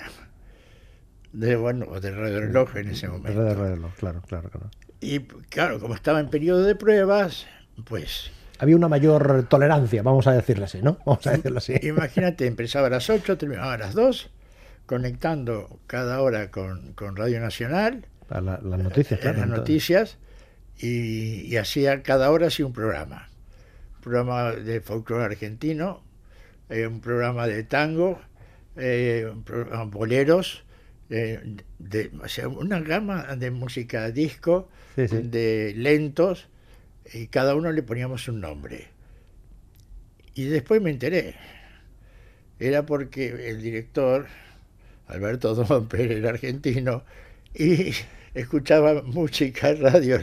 De, 1.34 1.56
bueno, 1.56 2.00
de 2.00 2.12
Radio 2.12 2.40
Reloj 2.42 2.76
en 2.78 2.90
ese 2.90 3.08
momento. 3.10 3.38
Reloj, 3.44 3.58
reloj, 3.58 3.92
Claro, 3.98 4.22
claro, 4.22 4.50
claro. 4.50 4.70
Y 5.02 5.20
claro, 5.20 5.80
como 5.80 5.96
estaba 5.96 6.20
en 6.22 6.30
periodo 6.30 6.64
de 6.64 6.76
pruebas, 6.76 7.46
pues 7.86 8.32
Había 8.60 8.76
una 8.78 8.88
mayor 8.88 9.46
tolerancia, 9.50 10.02
vamos 10.04 10.28
a 10.28 10.32
decirlo 10.34 10.66
así, 10.66 10.82
¿no? 10.82 11.00
Vamos 11.06 11.26
a 11.28 11.32
decirlo 11.32 11.58
así. 11.58 11.74
imagínate, 11.82 12.46
empezaba 12.48 12.88
a 12.88 12.90
las 12.92 13.10
8, 13.10 13.38
terminaba 13.38 13.74
a 13.74 13.78
las 13.78 13.94
2, 13.96 14.30
conectando 14.86 15.80
cada 15.88 16.22
hora 16.22 16.52
con, 16.52 16.94
con 16.94 17.16
Radio 17.16 17.40
Nacional 17.40 18.06
A 18.30 18.42
la- 18.42 18.60
las 18.64 18.80
noticias, 18.80 19.20
claro. 19.20 19.38
las 19.38 19.44
en 19.46 19.50
todo. 19.52 19.58
noticias 19.60 20.18
y, 20.78 21.42
y 21.48 21.58
hacía 21.58 22.04
cada 22.04 22.30
hora 22.32 22.48
hacía 22.48 22.66
un 22.66 22.74
programa. 22.74 23.30
Un 23.96 24.02
programa 24.02 24.52
de 24.52 24.82
folclore 24.82 25.24
argentino, 25.26 26.04
eh, 26.70 26.86
un 26.88 27.00
programa 27.02 27.48
de 27.48 27.64
tango, 27.64 28.20
eh, 28.76 29.30
un 29.32 29.44
programa 29.44 29.86
boleros, 29.86 30.64
eh, 31.10 31.42
de, 31.80 32.12
o 32.24 32.28
sea, 32.28 32.48
una 32.48 32.80
gama 32.82 33.36
de 33.36 33.52
música 33.52 34.12
disco, 34.12 34.70
Sí, 34.96 35.08
sí. 35.08 35.18
de 35.24 35.74
lentos, 35.76 36.48
y 37.14 37.28
cada 37.28 37.56
uno 37.56 37.72
le 37.72 37.84
poníamos 37.84 38.28
un 38.28 38.42
nombre. 38.42 38.88
Y 40.36 40.46
después 40.46 40.82
me 40.82 40.90
enteré. 40.92 41.36
Era 42.60 42.86
porque 42.86 43.50
el 43.50 43.62
director, 43.62 44.28
Alberto 45.08 45.56
Domper, 45.56 46.12
era 46.12 46.30
argentino, 46.30 47.04
y 47.54 47.94
escuchaba 48.34 49.02
música, 49.04 49.74
radio, 49.74 50.20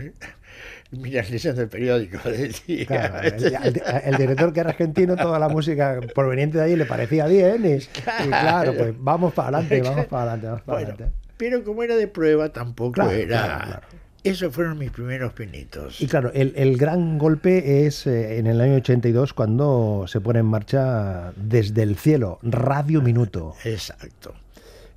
miras 0.93 1.31
leyendo 1.31 1.63
el 1.63 1.69
periódico. 1.69 2.19
Claro, 2.87 3.21
el, 3.21 3.45
el- 3.45 3.83
el 4.05 4.17
director 4.17 4.53
que 4.53 4.61
era 4.61 4.71
argentino, 4.71 5.17
toda 5.17 5.39
la 5.39 5.49
música 5.49 6.01
proveniente 6.15 6.59
de 6.59 6.65
ahí 6.65 6.77
le 6.77 6.87
parecía 6.87 7.27
bien 7.27 7.65
y, 7.65 7.75
y 7.75 8.29
claro, 8.29 8.75
pues 8.77 8.95
vamos 8.99 9.33
para 9.35 9.59
adelante, 9.59 9.83
vamos 9.89 10.07
para 10.07 10.23
adelante, 10.33 10.47
vamos 10.47 10.63
para 10.63 10.79
Bueno, 10.79 10.93
adelante. 10.95 11.17
pero 11.37 11.65
como 11.65 11.83
era 11.83 11.97
de 11.97 12.09
prueba, 12.09 12.49
tampoco 12.53 12.93
Claro, 12.93 13.11
era... 13.13 13.83
Esos 14.23 14.53
fueron 14.55 14.77
mis 14.77 14.91
primeros 14.91 15.33
pinitos. 15.33 15.99
Y 16.03 16.07
claro, 16.07 16.31
el, 16.35 16.53
el 16.55 16.77
gran 16.77 17.17
golpe 17.17 17.87
es 17.87 18.07
eh, 18.07 18.37
en 18.37 18.47
el 18.47 18.61
año 18.61 18.75
82 18.75 19.33
cuando 19.33 20.05
se 20.09 20.21
pone 20.21 20.41
en 20.41 20.45
marcha 20.47 21.33
desde 21.37 21.83
el 21.85 21.97
cielo, 21.97 22.39
Radio 22.43 23.01
Minuto. 23.01 23.55
Exacto. 23.65 24.35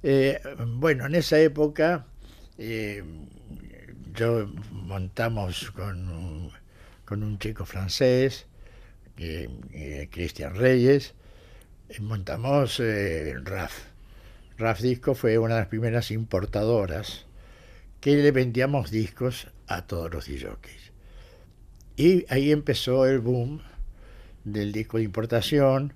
Eh, 0.04 0.42
bueno, 0.76 1.06
en 1.06 1.16
esa 1.16 1.40
época 1.40 2.04
eh, 2.58 3.02
yo 4.14 4.48
montamos 4.72 5.72
con 5.72 6.52
con 7.06 7.24
un 7.24 7.38
chico 7.40 7.66
francés, 7.66 8.48
Cristian 10.12 10.56
Reyes, 10.56 11.14
montamos 12.00 12.80
eh, 12.80 13.36
RAF. 13.44 13.74
RAF 14.58 14.82
Disco 14.82 15.16
fue 15.16 15.38
una 15.38 15.56
de 15.56 15.62
las 15.62 15.68
primeras 15.70 16.12
importadoras 16.12 17.26
que 18.02 18.16
le 18.18 18.32
vendíamos 18.32 18.92
discos 18.92 19.48
a 19.68 19.86
todos 19.88 20.12
los 20.14 20.26
DJs. 20.28 20.92
Y 21.96 22.26
ahí 22.30 22.52
empezó 22.52 23.06
el 23.06 23.20
boom 23.20 23.62
del 24.44 24.72
disco 24.72 24.98
de 24.98 25.04
importación. 25.04 25.94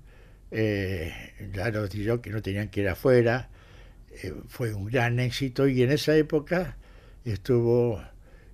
eh, 0.50 1.12
ya 1.54 1.70
los 1.70 1.90
DJs 1.90 2.32
no 2.32 2.42
tenían 2.42 2.68
que 2.70 2.80
ir 2.82 2.88
afuera. 2.88 3.50
eh, 4.22 4.34
fue 4.48 4.74
un 4.74 4.86
gran 4.86 5.20
éxito 5.20 5.68
y 5.68 5.82
en 5.82 5.92
esa 5.92 6.16
época 6.16 6.76
estuvo 7.24 8.02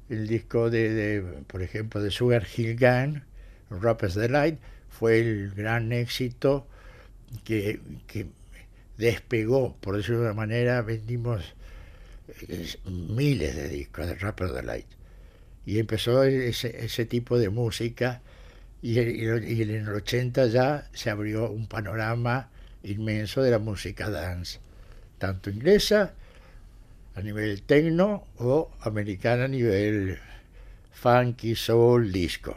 el 0.09 0.26
disco 0.28 0.71
de, 0.71 0.90
de, 0.92 1.23
por 1.47 1.62
ejemplo, 1.62 2.02
de 2.02 2.11
Sugar 2.11 2.47
Hill 2.56 2.76
Gang, 2.76 3.23
Rapper's 3.71 4.14
Delight, 4.14 4.59
fue 4.90 5.21
el 5.21 5.50
gran 5.54 5.92
éxito 5.92 6.66
que, 7.44 7.80
que 8.06 8.26
despegó, 8.99 9.76
por 9.80 9.97
decirlo 9.97 10.23
de 10.23 10.35
manera, 10.35 10.83
vendimos 10.83 11.54
eh, 12.49 12.66
miles 12.87 13.56
de 13.56 13.68
discos 13.68 14.06
de 14.06 14.14
Rapper's 14.16 14.54
Delight. 14.54 14.87
Y 15.66 15.78
empezó 15.78 16.25
ese, 16.25 16.85
ese 16.85 17.06
tipo 17.06 17.38
de 17.38 17.49
música 17.50 18.21
y, 18.83 19.00
y- 19.00 19.25
y 19.54 19.62
en 19.62 19.71
el 19.71 19.88
80 19.90 20.47
ya 20.49 20.88
se 20.92 21.11
abrió 21.11 21.50
un 21.50 21.66
panorama 21.68 22.50
inmenso 22.83 23.42
de 23.42 23.50
la 23.50 23.59
música 23.59 24.11
dance, 24.11 24.59
tanto 25.18 25.50
inglesa 25.50 26.14
a 27.14 27.21
nivel 27.23 27.62
techno 27.62 28.25
o 28.38 28.71
americana 28.83 29.44
a 29.44 29.49
nivel 29.49 30.18
funky, 30.90 31.54
soul, 31.54 32.12
disco. 32.12 32.56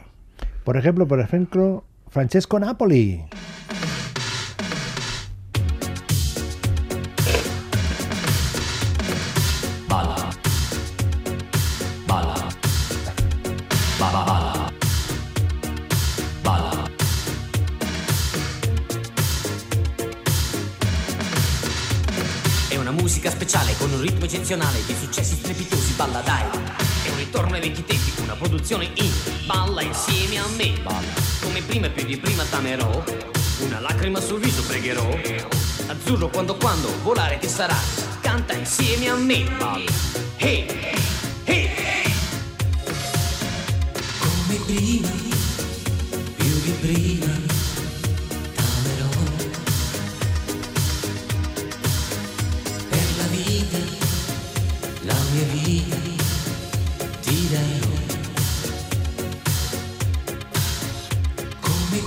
Por 0.64 0.76
ejemplo, 0.76 1.06
por 1.06 1.20
ejemplo, 1.20 1.84
Francesco 2.08 2.58
Napoli. 2.58 3.24
Con 23.78 23.92
un 23.92 24.00
ritmo 24.00 24.24
eccezionale 24.24 24.84
di 24.84 24.94
successi 24.94 25.36
strepitosi, 25.36 25.92
balla 25.94 26.20
dai. 26.20 26.42
È 27.04 27.10
un 27.10 27.16
ritorno 27.16 27.54
ai 27.54 27.60
vecchi 27.60 27.84
tempi, 27.84 28.12
una 28.20 28.34
produzione 28.34 28.90
in 28.94 29.12
balla 29.46 29.82
insieme 29.82 30.38
a 30.38 30.46
me. 30.56 30.78
Balla. 30.82 31.06
Come 31.40 31.62
prima 31.62 31.88
più 31.88 32.04
di 32.04 32.18
prima 32.18 32.44
t'amerò, 32.44 33.02
una 33.60 33.80
lacrima 33.80 34.20
sul 34.20 34.40
viso 34.40 34.62
pregherò. 34.62 35.08
Azzurro 35.86 36.28
quando 36.28 36.56
quando 36.56 36.92
volare 37.02 37.38
ti 37.38 37.48
sarà, 37.48 37.76
canta 38.20 38.52
insieme 38.52 39.08
a 39.08 39.14
me. 39.14 39.44
Balla. 39.56 39.90
Hey. 40.36 41.17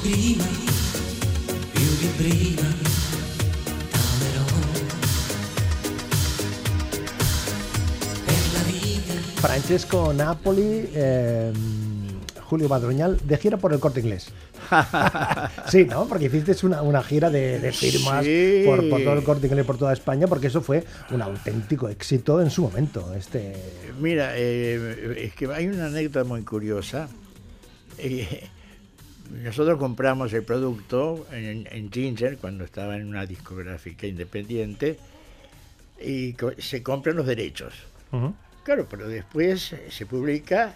Prima, 0.01 0.43
più 1.73 1.87
di 1.99 2.09
prima, 2.17 2.67
t'amerò. 3.91 4.45
Per 8.25 8.43
la 8.53 8.63
vita. 8.65 9.13
Francesco 9.41 10.11
Napoli, 10.11 10.89
eh, 10.93 11.51
Julio 12.49 12.67
Badroñal, 12.67 13.17
de 13.23 13.37
gira 13.37 13.57
por 13.57 13.73
el 13.73 13.79
corte 13.79 13.99
inglés. 14.01 14.27
sí, 15.69 15.85
¿no? 15.85 16.05
Porque 16.07 16.25
hiciste 16.25 16.65
una, 16.65 16.81
una 16.81 17.01
gira 17.03 17.29
de, 17.29 17.59
de 17.59 17.71
firmas 17.71 18.23
Sí. 18.23 18.63
por, 18.65 18.87
por 18.89 19.01
todo 19.03 19.13
el 19.13 19.23
corte 19.23 19.47
inglés, 19.47 19.65
por 19.65 19.77
toda 19.77 19.93
España, 19.93 20.27
porque 20.27 20.47
eso 20.47 20.61
fue 20.61 20.83
un 21.11 21.21
auténtico 21.21 21.89
éxito 21.89 22.41
en 22.41 22.49
su 22.49 22.61
momento. 22.63 23.13
Este, 23.15 23.55
Mira, 23.99 24.31
eh, 24.35 25.25
es 25.25 25.33
que 25.33 25.47
hay 25.53 25.67
una 25.67 25.87
anécdota 25.87 26.23
muy 26.25 26.41
curiosa. 26.43 27.07
Eh, 27.97 28.47
nosotros 29.31 29.77
compramos 29.79 30.33
el 30.33 30.43
producto 30.43 31.25
en, 31.31 31.67
en 31.71 31.91
Ginger 31.91 32.37
cuando 32.37 32.63
estaba 32.65 32.95
en 32.97 33.07
una 33.07 33.25
discográfica 33.25 34.05
independiente 34.07 34.97
y 35.99 36.33
co- 36.33 36.51
se 36.57 36.83
compran 36.83 37.15
los 37.15 37.25
derechos. 37.25 37.73
Claro, 38.63 38.87
pero 38.89 39.07
después 39.07 39.73
se 39.89 40.05
publica 40.05 40.75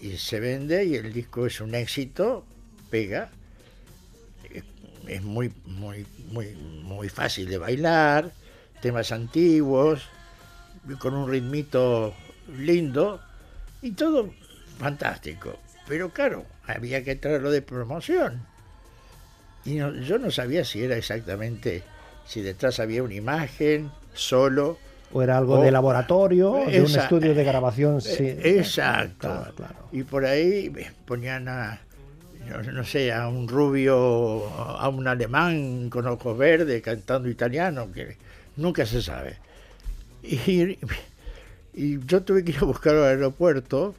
y 0.00 0.16
se 0.16 0.40
vende 0.40 0.84
y 0.84 0.94
el 0.96 1.12
disco 1.12 1.46
es 1.46 1.60
un 1.60 1.74
éxito, 1.74 2.44
pega. 2.90 3.30
Es 5.06 5.22
muy, 5.22 5.52
muy, 5.66 6.06
muy, 6.30 6.54
muy 6.54 7.08
fácil 7.10 7.46
de 7.48 7.58
bailar, 7.58 8.32
temas 8.80 9.12
antiguos, 9.12 10.02
con 10.98 11.14
un 11.14 11.30
ritmito 11.30 12.14
lindo 12.58 13.20
y 13.82 13.92
todo 13.92 14.32
fantástico. 14.78 15.58
Pero 15.86 16.10
claro, 16.10 16.46
había 16.66 17.02
que 17.04 17.14
traerlo 17.16 17.50
de 17.50 17.62
promoción. 17.62 18.42
Y 19.64 19.76
no- 19.76 19.94
yo 19.94 20.18
no 20.18 20.30
sabía 20.30 20.64
si 20.64 20.82
era 20.84 20.96
exactamente, 20.96 21.82
si 22.26 22.42
detrás 22.42 22.80
había 22.80 23.02
una 23.02 23.14
imagen, 23.14 23.90
solo, 24.12 24.78
o 25.12 25.22
era 25.22 25.38
algo 25.38 25.60
Oh, 25.60 25.62
de 25.62 25.70
laboratorio, 25.70 26.54
de 26.66 26.80
un 26.80 26.86
esa- 26.86 27.04
estudio 27.04 27.34
de 27.34 27.44
grabación. 27.44 28.00
Sí. 28.00 28.24
Eh, 28.24 28.56
Exacto. 28.58 29.28
Claro, 29.28 29.54
claro. 29.54 29.74
Y 29.92 30.02
por 30.02 30.24
ahí 30.24 30.72
eh, 30.76 30.90
ponían 31.06 31.48
a, 31.48 31.80
no, 32.48 32.62
no 32.72 32.84
sé, 32.84 33.12
a 33.12 33.28
un 33.28 33.46
rubio, 33.48 34.46
a 34.58 34.88
un 34.88 35.06
alemán 35.06 35.88
con 35.88 36.06
ojos 36.08 36.36
verdes 36.36 36.82
cantando 36.82 37.28
italiano, 37.28 37.90
que 37.92 38.16
nunca 38.56 38.84
se 38.86 39.00
sabe. 39.02 39.36
Y, 40.22 40.78
y 41.74 41.98
yo 42.06 42.22
tuve 42.22 42.44
que 42.44 42.52
ir 42.52 42.58
a 42.60 42.64
buscar 42.64 42.94
al 42.96 43.04
aeropuerto 43.04 43.94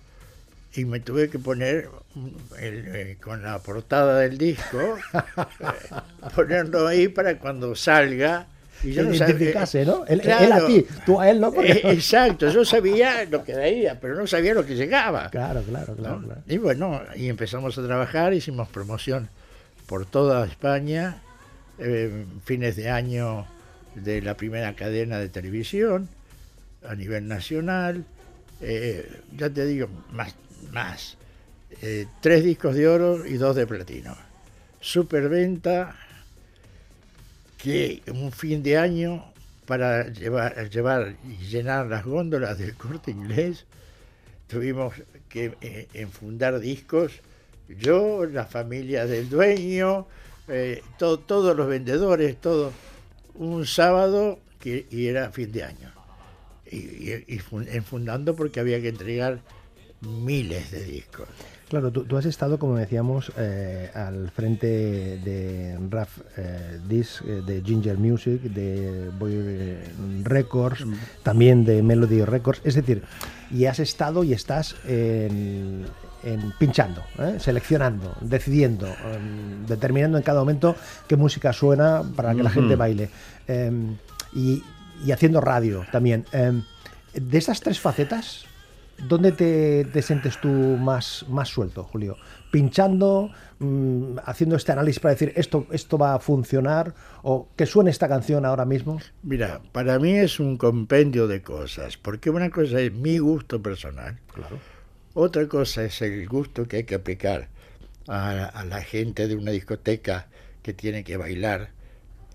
y 0.75 0.85
me 0.85 0.99
tuve 0.99 1.29
que 1.29 1.39
poner 1.39 1.89
el, 2.59 2.83
eh, 2.95 3.17
con 3.21 3.41
la 3.43 3.59
portada 3.59 4.19
del 4.19 4.37
disco, 4.37 4.97
eh, 5.13 6.29
ponerlo 6.35 6.87
ahí 6.87 7.07
para 7.07 7.37
cuando 7.37 7.75
salga. 7.75 8.47
Y 8.83 8.91
yo 8.91 9.03
no 9.03 9.13
sabía- 9.15 9.35
Identificase, 9.35 9.85
¿no? 9.85 10.05
Él, 10.05 10.21
a 10.29 10.65
ti, 10.67 10.85
tú 11.05 11.19
a 11.19 11.29
él, 11.29 11.39
¿no? 11.39 11.51
Porque- 11.51 11.71
Eh, 11.71 11.81
exacto, 11.91 12.49
yo 12.49 12.63
sabía 12.65 13.25
lo 13.25 13.43
que 13.43 13.55
veía, 13.55 13.99
pero 13.99 14.15
no 14.15 14.27
sabía 14.27 14.53
lo 14.53 14.65
que 14.65 14.75
llegaba. 14.75 15.29
Claro, 15.31 15.61
claro, 15.63 15.95
claro. 15.95 16.19
¿no? 16.19 16.25
claro. 16.27 16.41
Y 16.47 16.57
bueno, 16.57 17.01
y 17.15 17.29
empezamos 17.29 17.77
a 17.77 17.83
trabajar, 17.85 18.33
hicimos 18.33 18.67
promoción 18.67 19.29
por 19.87 20.05
toda 20.05 20.45
España, 20.45 21.21
eh, 21.79 22.25
fines 22.43 22.75
de 22.75 22.89
año 22.89 23.47
de 23.95 24.21
la 24.21 24.35
primera 24.35 24.75
cadena 24.75 25.19
de 25.19 25.29
televisión 25.29 26.09
a 26.87 26.95
nivel 26.95 27.27
nacional, 27.27 28.03
eh, 28.61 29.09
ya 29.35 29.49
te 29.49 29.65
digo, 29.65 29.87
más, 30.11 30.35
más. 30.71 31.17
Eh, 31.81 32.07
tres 32.21 32.43
discos 32.43 32.75
de 32.75 32.87
oro 32.87 33.25
y 33.25 33.33
dos 33.33 33.55
de 33.55 33.67
platino. 33.67 34.15
Superventa 34.79 35.95
que 37.57 38.01
un 38.07 38.31
fin 38.31 38.61
de 38.63 38.77
año 38.77 39.25
para 39.65 40.07
llevar, 40.09 40.69
llevar 40.69 41.15
y 41.23 41.43
llenar 41.45 41.87
las 41.87 42.05
góndolas 42.05 42.57
del 42.59 42.75
corte 42.75 43.11
inglés 43.11 43.65
tuvimos 44.47 44.93
que 45.27 45.55
eh, 45.61 45.87
enfundar 45.93 46.59
discos, 46.59 47.11
yo, 47.67 48.25
la 48.25 48.45
familia 48.45 49.05
del 49.05 49.29
dueño, 49.29 50.07
eh, 50.47 50.83
todos 50.97 51.55
los 51.57 51.67
vendedores, 51.67 52.39
todo, 52.39 52.71
un 53.33 53.65
sábado 53.65 54.39
que 54.59 54.85
y 54.91 55.07
era 55.07 55.31
fin 55.31 55.51
de 55.51 55.63
año. 55.63 55.91
Y, 56.71 57.11
enfundando 57.69 58.35
porque 58.35 58.59
había 58.59 58.81
que 58.81 58.89
entregar 58.89 59.39
miles 60.05 60.71
de 60.71 60.83
discos. 60.83 61.27
Claro, 61.69 61.91
tú, 61.91 62.15
has 62.15 62.25
estado, 62.25 62.59
como 62.59 62.75
decíamos, 62.75 63.31
eh, 63.37 63.89
al 63.95 64.29
frente 64.29 64.67
de 65.17 65.77
RAF 65.89 66.19
Disc, 66.87 67.23
de 67.23 67.63
Ginger 67.63 67.97
Music, 67.97 68.39
de 68.41 69.09
Boy 69.17 69.77
Records, 70.23 70.85
mm. 70.85 70.93
también 71.23 71.65
de 71.65 71.81
Melody 71.81 72.23
Records. 72.23 72.61
Es 72.63 72.75
decir, 72.75 73.01
y 73.49 73.65
has 73.65 73.79
estado 73.79 74.23
y 74.23 74.33
estás 74.33 74.75
en, 74.85 75.85
pinchando, 76.59 77.03
¿eh? 77.17 77.37
seleccionando, 77.39 78.15
decidiendo, 78.21 78.87
determinando 79.67 80.17
en 80.17 80.23
cada 80.23 80.39
momento 80.39 80.75
qué 81.07 81.15
música 81.15 81.51
suena 81.51 82.03
para 82.15 82.33
que 82.35 82.43
la 82.43 82.49
gente 82.49 82.75
baile. 82.75 83.09
Em, 83.47 83.97
y, 84.33 84.63
haciendo 85.11 85.41
radio 85.41 85.85
también. 85.91 86.25
Em, 86.31 86.63
de 87.13 87.37
esas 87.37 87.59
tres 87.61 87.79
facetas, 87.79 88.45
¿dónde 88.97 89.31
te, 89.31 90.01
sientes 90.01 90.39
tú 90.39 90.49
más, 90.49 91.25
más 91.29 91.49
suelto, 91.49 91.83
Julio? 91.83 92.17
¿Pinchando, 92.51 93.31
mm, 93.59 94.17
haciendo 94.25 94.55
este 94.55 94.71
análisis 94.71 94.99
para 94.99 95.13
decir 95.13 95.33
esto, 95.35 95.67
esto 95.71 95.97
va 95.97 96.15
a 96.15 96.19
funcionar 96.19 96.93
o 97.23 97.49
que 97.55 97.65
suene 97.65 97.91
esta 97.91 98.07
canción 98.07 98.45
ahora 98.45 98.65
mismo? 98.65 98.99
Mira, 99.23 99.61
para 99.71 99.99
mí 99.99 100.13
es 100.13 100.39
un 100.39 100.57
compendio 100.57 101.27
de 101.27 101.41
cosas, 101.41 101.97
porque 101.97 102.29
una 102.29 102.49
cosa 102.49 102.79
es 102.79 102.93
mi 102.93 103.17
gusto 103.17 103.61
personal, 103.61 104.19
claro. 104.33 104.59
otra 105.13 105.47
cosa 105.47 105.83
es 105.83 106.01
el 106.01 106.27
gusto 106.27 106.67
que 106.67 106.77
hay 106.77 106.83
que 106.83 106.95
aplicar 106.95 107.49
a, 108.07 108.63
la 108.65 108.81
gente 108.81 109.27
de 109.27 109.35
una 109.35 109.51
discoteca 109.51 110.27
que 110.61 110.73
tiene 110.73 111.03
que 111.03 111.17
bailar 111.17 111.71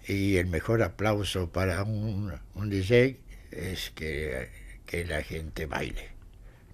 y 0.06 0.36
el 0.36 0.46
mejor 0.46 0.82
aplauso 0.82 1.50
para 1.50 1.82
un, 1.82 2.32
un 2.54 2.70
DJ 2.70 3.18
es 3.50 3.90
que, 3.90 4.48
que 4.86 5.04
la 5.04 5.22
gente 5.22 5.66
baile, 5.66 6.09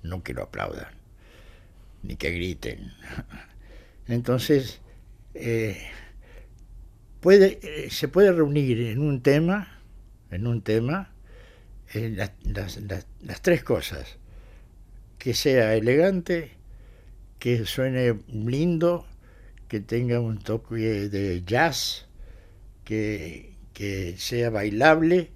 no 0.08 0.22
que 0.22 0.34
lo 0.34 0.44
aplaudan 0.44 0.96
ni 2.06 2.16
que 2.16 2.30
griten. 2.30 2.92
Entonces, 4.08 4.80
eh, 5.34 5.78
puede, 7.20 7.58
eh, 7.62 7.90
se 7.90 8.08
puede 8.08 8.32
reunir 8.32 8.80
en 8.80 9.00
un 9.00 9.22
tema, 9.22 9.80
en 10.30 10.46
un 10.46 10.62
tema, 10.62 11.12
eh, 11.92 12.10
las, 12.14 13.42
tres 13.42 13.62
cosas. 13.64 14.18
Que 15.18 15.34
sea 15.34 15.74
elegante, 15.74 16.52
que 17.38 17.66
suene 17.66 18.20
lindo, 18.28 19.06
que 19.66 19.80
tenga 19.80 20.20
un 20.20 20.38
toque 20.38 21.08
de 21.08 21.42
jazz, 21.44 22.06
que, 22.84 23.54
sea 24.16 24.50
bailable 24.50 25.30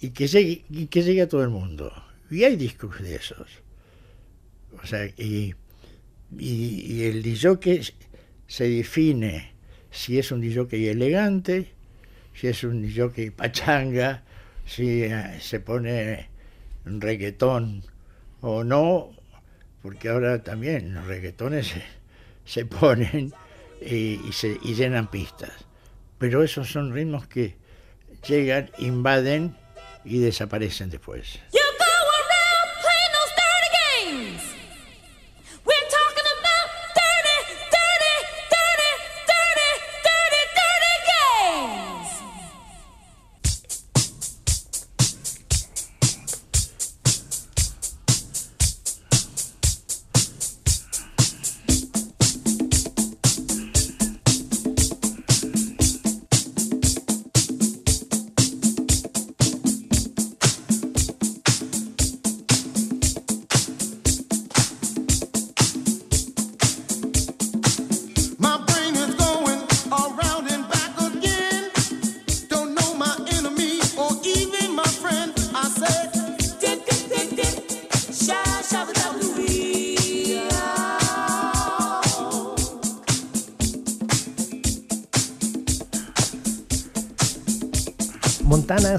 y 0.00 0.10
que 0.10 0.26
llegue, 0.26 0.64
y 0.70 0.86
que 0.86 1.02
llegue 1.02 1.22
a 1.22 1.28
todo 1.28 1.42
el 1.42 1.50
mundo. 1.50 1.92
Y 2.30 2.44
hay 2.44 2.56
discos 2.56 3.00
de 3.02 3.16
esos. 3.16 3.65
Sea, 4.86 5.06
y 5.16 5.54
y, 6.38 7.04
el 7.04 7.22
DJ 7.22 7.94
se 8.46 8.68
define 8.68 9.52
si 9.90 10.18
es 10.18 10.32
un 10.32 10.40
DJ 10.40 10.90
elegante, 10.90 11.72
si 12.34 12.48
es 12.48 12.64
un 12.64 12.82
DJ 12.82 13.30
pachanga, 13.32 14.22
si 14.66 15.04
eh, 15.04 15.38
se 15.40 15.60
pone 15.60 16.28
reggaetón 16.84 17.82
o 18.40 18.64
no, 18.64 19.10
porque 19.82 20.08
ahora 20.08 20.42
también 20.42 20.94
los 20.94 21.06
reggaetones 21.06 21.72
se, 22.44 22.66
ponen 22.66 23.32
y, 23.80 24.18
se, 24.32 24.58
y 24.62 24.74
llenan 24.74 25.10
pistas. 25.10 25.52
Pero 26.18 26.42
esos 26.42 26.70
son 26.70 26.92
ritmos 26.92 27.26
que 27.26 27.54
llegan, 28.26 28.70
invaden 28.78 29.54
y 30.04 30.18
desaparecen 30.18 30.90
después. 30.90 31.40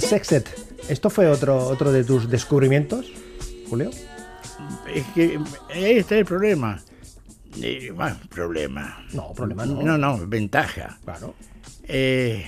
Sextet. 0.08 0.50
¿Esto 0.88 1.10
fue 1.10 1.28
otro, 1.28 1.58
otro 1.68 1.92
de 1.92 2.06
tus 2.06 2.30
descubrimientos, 2.30 3.12
Julio? 3.70 3.90
Es 4.94 5.06
que 5.08 5.38
ahí 5.70 5.98
está 5.98 6.16
el 6.16 6.24
problema. 6.24 6.82
Eh, 7.62 7.92
bueno, 7.94 8.18
problema. 8.30 9.06
No, 9.12 9.34
problema 9.34 9.66
no. 9.66 9.82
No, 9.82 9.98
no, 9.98 10.26
ventaja. 10.26 10.98
Claro. 11.04 11.36
Eh, 11.84 12.46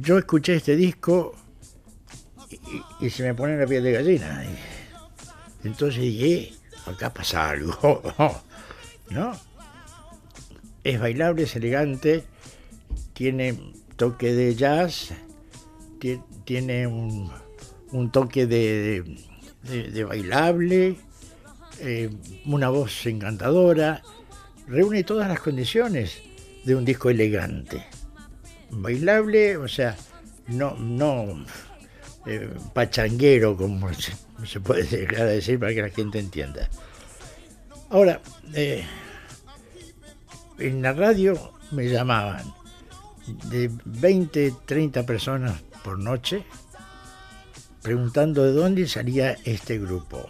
yo 0.00 0.16
escuché 0.16 0.56
este 0.56 0.76
disco 0.76 1.34
y, 3.00 3.10
se 3.10 3.22
me 3.22 3.34
pone 3.34 3.58
la 3.58 3.66
piel 3.66 3.84
de 3.84 3.92
gallina. 3.92 4.42
entonces 5.62 6.00
dije, 6.00 6.54
acá 6.86 7.12
pasa 7.12 7.50
algo. 7.50 8.00
¿No? 9.10 9.32
Es 10.84 10.98
bailable, 10.98 11.42
es 11.42 11.54
elegante, 11.54 12.24
tiene 13.12 13.74
toque 13.96 14.32
de 14.32 14.54
jazz 14.54 15.12
tiene 16.44 16.86
un, 16.86 17.30
toque 18.10 18.46
de, 18.46 19.16
bailable, 20.08 20.96
eh, 21.80 22.10
una 22.46 22.70
voz 22.70 23.06
encantadora, 23.06 24.02
reúne 24.66 25.04
todas 25.04 25.28
las 25.28 25.40
condiciones 25.40 26.22
de 26.64 26.74
un 26.74 26.84
disco 26.84 27.10
elegante. 27.10 27.84
Bailable, 28.70 29.56
o 29.56 29.68
sea, 29.68 29.96
no, 30.48 30.76
no 30.76 31.44
eh, 32.26 32.48
pachanguero, 32.72 33.56
como 33.56 33.88
se, 33.92 34.60
puede 34.60 34.84
llegar 34.84 35.22
a 35.22 35.24
decir 35.26 35.58
para 35.58 35.74
que 35.74 35.82
la 35.82 35.90
gente 35.90 36.18
entienda. 36.18 36.68
Ahora, 37.90 38.20
eh, 38.54 38.84
en 40.58 40.82
la 40.82 40.92
radio 40.92 41.52
me 41.72 41.88
llamaban 41.88 42.44
de 43.50 43.70
20, 43.84 44.54
30 44.66 45.04
personas 45.06 45.60
por 45.82 45.98
noche 45.98 46.44
preguntando 47.82 48.44
de 48.44 48.52
dónde 48.52 48.86
salía 48.86 49.36
este 49.44 49.78
grupo. 49.78 50.28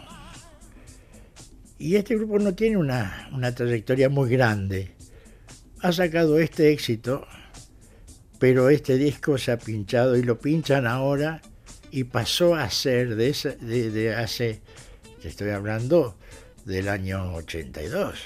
Y 1.79 1.97
este 1.97 2.17
grupo 2.17 2.39
no 2.39 2.55
tiene 2.55 2.77
una, 2.77 3.29
trayectoria 3.55 4.09
muy 4.09 4.31
grande. 4.31 4.95
Ha 5.81 5.93
sacado 5.93 6.39
este 6.39 6.73
éxito, 6.73 7.27
pero 8.39 8.69
este 8.69 8.97
disco 8.97 9.39
se 9.39 9.53
ha 9.53 9.59
pinchado 9.59 10.17
y 10.17 10.23
lo 10.23 10.39
pinchan 10.39 10.87
ahora 10.87 11.41
y 11.91 12.05
pasó 12.05 12.55
a 12.55 12.69
ser 12.71 13.17
de, 13.17 13.35
de, 13.61 13.91
de 13.91 14.15
hace, 14.15 14.61
estoy 15.25 15.51
hablando, 15.51 16.17
del 16.65 16.89
año 16.89 17.35
82. 17.35 18.19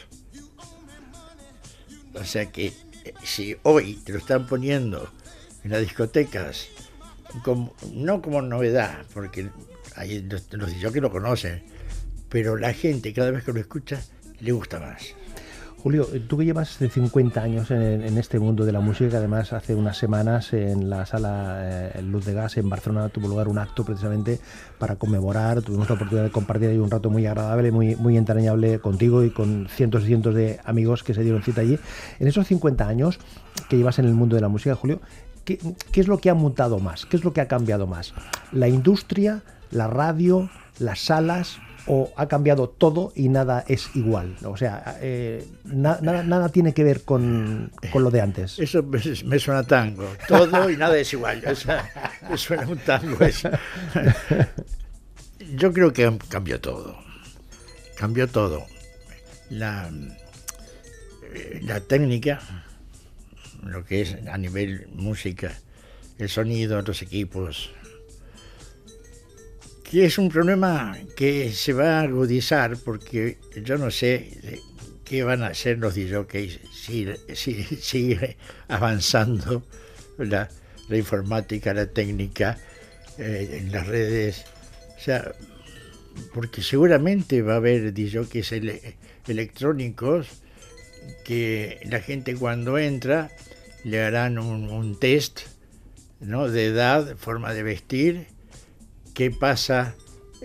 O 2.15 2.25
sea 2.25 2.51
que 2.51 2.67
eh, 2.67 3.15
si 3.23 3.57
hoy 3.63 3.95
te 4.05 4.13
lo 4.13 4.19
están 4.19 4.47
poniendo 4.47 5.11
en 5.63 5.71
las 5.71 5.81
discotecas 5.81 6.69
no 7.93 8.23
como 8.23 8.43
novedad, 8.43 9.05
porque 9.13 9.51
hay 9.97 10.23
los, 10.23 10.53
los 10.53 10.93
que 10.93 11.01
lo 11.01 11.11
conocen, 11.11 11.63
pero 12.29 12.57
la 12.57 12.73
gente 12.73 13.13
cada 13.13 13.31
vez 13.31 13.45
que 13.45 13.53
lo 13.53 13.61
escucha 13.61 14.01
le 14.41 14.53
gusta 14.53 14.81
más. 14.81 15.15
Julio, 15.85 16.09
tú 16.29 16.39
que 16.39 16.47
llevas 16.47 16.79
50 16.79 17.43
años 17.43 17.71
en, 17.71 18.17
este 18.17 18.39
mundo 18.39 18.65
de 18.65 18.73
la 18.73 18.81
música, 18.81 19.19
además 19.19 19.53
hace 19.53 19.75
unas 19.75 19.99
semanas 19.99 20.55
en 20.55 20.89
la 20.89 21.05
sala 21.05 21.91
eh, 21.95 22.01
Luz 22.01 22.25
de 22.25 22.33
Gas 22.33 22.57
en 22.57 22.71
Barcelona 22.71 23.11
tuvo 23.11 23.29
lugar 23.29 23.49
un 23.49 23.59
acto 23.59 23.85
precisamente 23.85 24.41
para 24.79 24.97
conmemorar, 24.97 25.61
tuvimos 25.61 25.87
la 25.87 25.97
oportunidad 25.97 26.25
de 26.25 26.31
compartir 26.31 26.71
ahí 26.71 26.79
un 26.79 26.91
rato 26.91 27.11
muy 27.11 27.27
agradable, 27.27 27.71
muy, 27.71 27.97
muy 27.97 28.17
entrañable 28.17 28.79
contigo 28.79 29.25
y 29.25 29.31
con 29.31 29.69
cientos 29.69 30.05
y 30.05 30.07
cientos 30.07 30.35
de 30.35 30.59
amigos 30.65 31.03
que 31.03 31.13
se 31.13 31.23
dieron 31.23 31.43
cita 31.43 31.61
allí. 31.61 31.79
En 32.19 32.29
esos 32.29 32.47
50 32.47 32.89
años 32.89 33.19
que 33.69 33.77
llevas 33.77 33.99
en 33.99 34.07
el 34.07 34.15
mundo 34.15 34.37
de 34.37 34.41
la 34.41 34.49
música, 34.49 34.75
Julio, 34.77 35.03
¿qué, 35.45 35.59
es 35.95 36.09
lo 36.09 36.19
que 36.19 36.31
ha 36.31 36.35
mutado 36.35 36.79
más? 36.79 37.07
¿Qué 37.07 37.17
es 37.17 37.25
lo 37.25 37.33
que 37.33 37.41
ha 37.41 37.49
cambiado 37.49 37.87
más? 37.87 38.15
¿La 38.53 38.69
industria, 38.69 39.43
la 39.71 39.87
radio, 39.87 40.51
las 40.79 41.01
salas 41.01 41.59
o 41.87 42.13
ha 42.17 42.29
cambiado 42.29 42.69
todo 42.69 43.13
y 43.15 43.29
nada 43.29 43.65
es 43.69 43.95
igual. 43.95 44.37
O 44.45 44.57
sea, 44.57 44.99
eh, 45.01 45.47
nada, 45.65 46.49
tiene 46.49 46.73
que 46.73 46.83
ver 46.83 47.03
con, 47.03 47.71
lo 47.95 48.11
de 48.11 48.21
antes. 48.21 48.59
Eso 48.59 48.83
me, 48.83 49.39
suena 49.39 49.63
tango. 49.65 50.09
Todo 50.27 50.71
y 50.71 50.77
nada 50.77 50.97
es 50.97 51.13
igual. 51.13 51.43
O 51.47 52.31
me 52.31 52.39
suena 52.39 52.67
un 52.67 52.79
tango 52.79 53.23
eso. 53.25 53.51
Yo 55.57 55.73
creo 55.73 55.93
que 55.93 56.19
cambió 56.29 56.61
todo. 56.61 56.97
Cambió 57.97 58.29
todo. 58.29 58.65
La, 59.51 59.91
eh, 61.35 61.61
la 61.63 61.81
técnica, 61.81 62.41
lo 63.71 63.85
que 63.85 64.03
es 64.03 64.17
a 64.31 64.39
nivel 64.39 64.89
música, 64.95 65.53
el 66.19 66.29
sonido, 66.29 66.81
los 66.83 67.03
equipos, 67.03 67.71
que 69.83 70.07
es 70.07 70.19
un 70.19 70.29
problema 70.29 70.99
que 71.17 71.53
se 71.53 71.73
va 71.73 72.01
a 72.01 72.03
agudizar 72.03 72.77
porque 72.79 73.39
yo 73.65 73.79
no 73.79 73.91
sé 73.91 74.61
qué 75.05 75.23
van 75.23 75.43
a 75.43 75.49
hacer 75.49 75.79
los 75.79 75.95
DJs 75.95 76.59
si, 76.73 77.07
si 77.35 77.63
sigue 77.81 78.37
avanzando 78.69 79.63
la, 80.19 80.49
informática, 80.91 81.75
la 81.75 81.87
técnica 81.87 82.59
eh, 83.19 83.61
en 83.61 83.73
las 83.73 83.87
redes. 83.87 84.45
O 84.97 85.01
sea, 85.01 85.33
porque 86.33 86.63
seguramente 86.63 87.43
va 87.43 87.55
a 87.55 87.57
haber 87.57 87.93
DJs 87.93 88.53
electrónicos 89.29 90.29
que 91.25 91.81
la 91.85 92.01
gente 92.01 92.35
cuando 92.35 92.79
entra 92.79 93.31
le 93.85 94.03
harán 94.03 94.39
un, 94.39 94.71
un 94.71 94.99
test 94.99 95.43
¿no? 96.21 96.49
de 96.49 96.67
edad, 96.67 97.17
forma 97.17 97.53
de 97.53 97.63
vestir 97.63 98.35
qué 99.15 99.31
pasa 99.31 99.95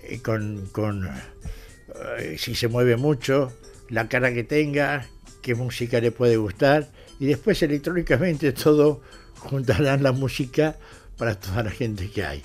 eh, 0.03 0.21
con, 0.21 1.09
eh, 2.19 2.35
si 2.37 2.55
se 2.55 2.67
mueve 2.67 2.95
mucho, 2.95 3.51
la 3.89 4.07
cara 4.07 4.33
que 4.33 4.43
tenga, 4.43 5.07
qué 5.41 5.55
música 5.55 5.99
le 5.99 6.11
puede 6.11 6.37
gustar, 6.37 6.87
y 7.19 7.25
después 7.25 7.61
electrónicamente 7.63 8.51
todo 8.53 9.01
juntarán 9.35 10.03
la 10.03 10.11
música 10.11 10.77
para 11.17 11.37
toda 11.37 11.63
la 11.63 11.71
gente 11.71 12.09
que 12.09 12.23
hay. 12.23 12.43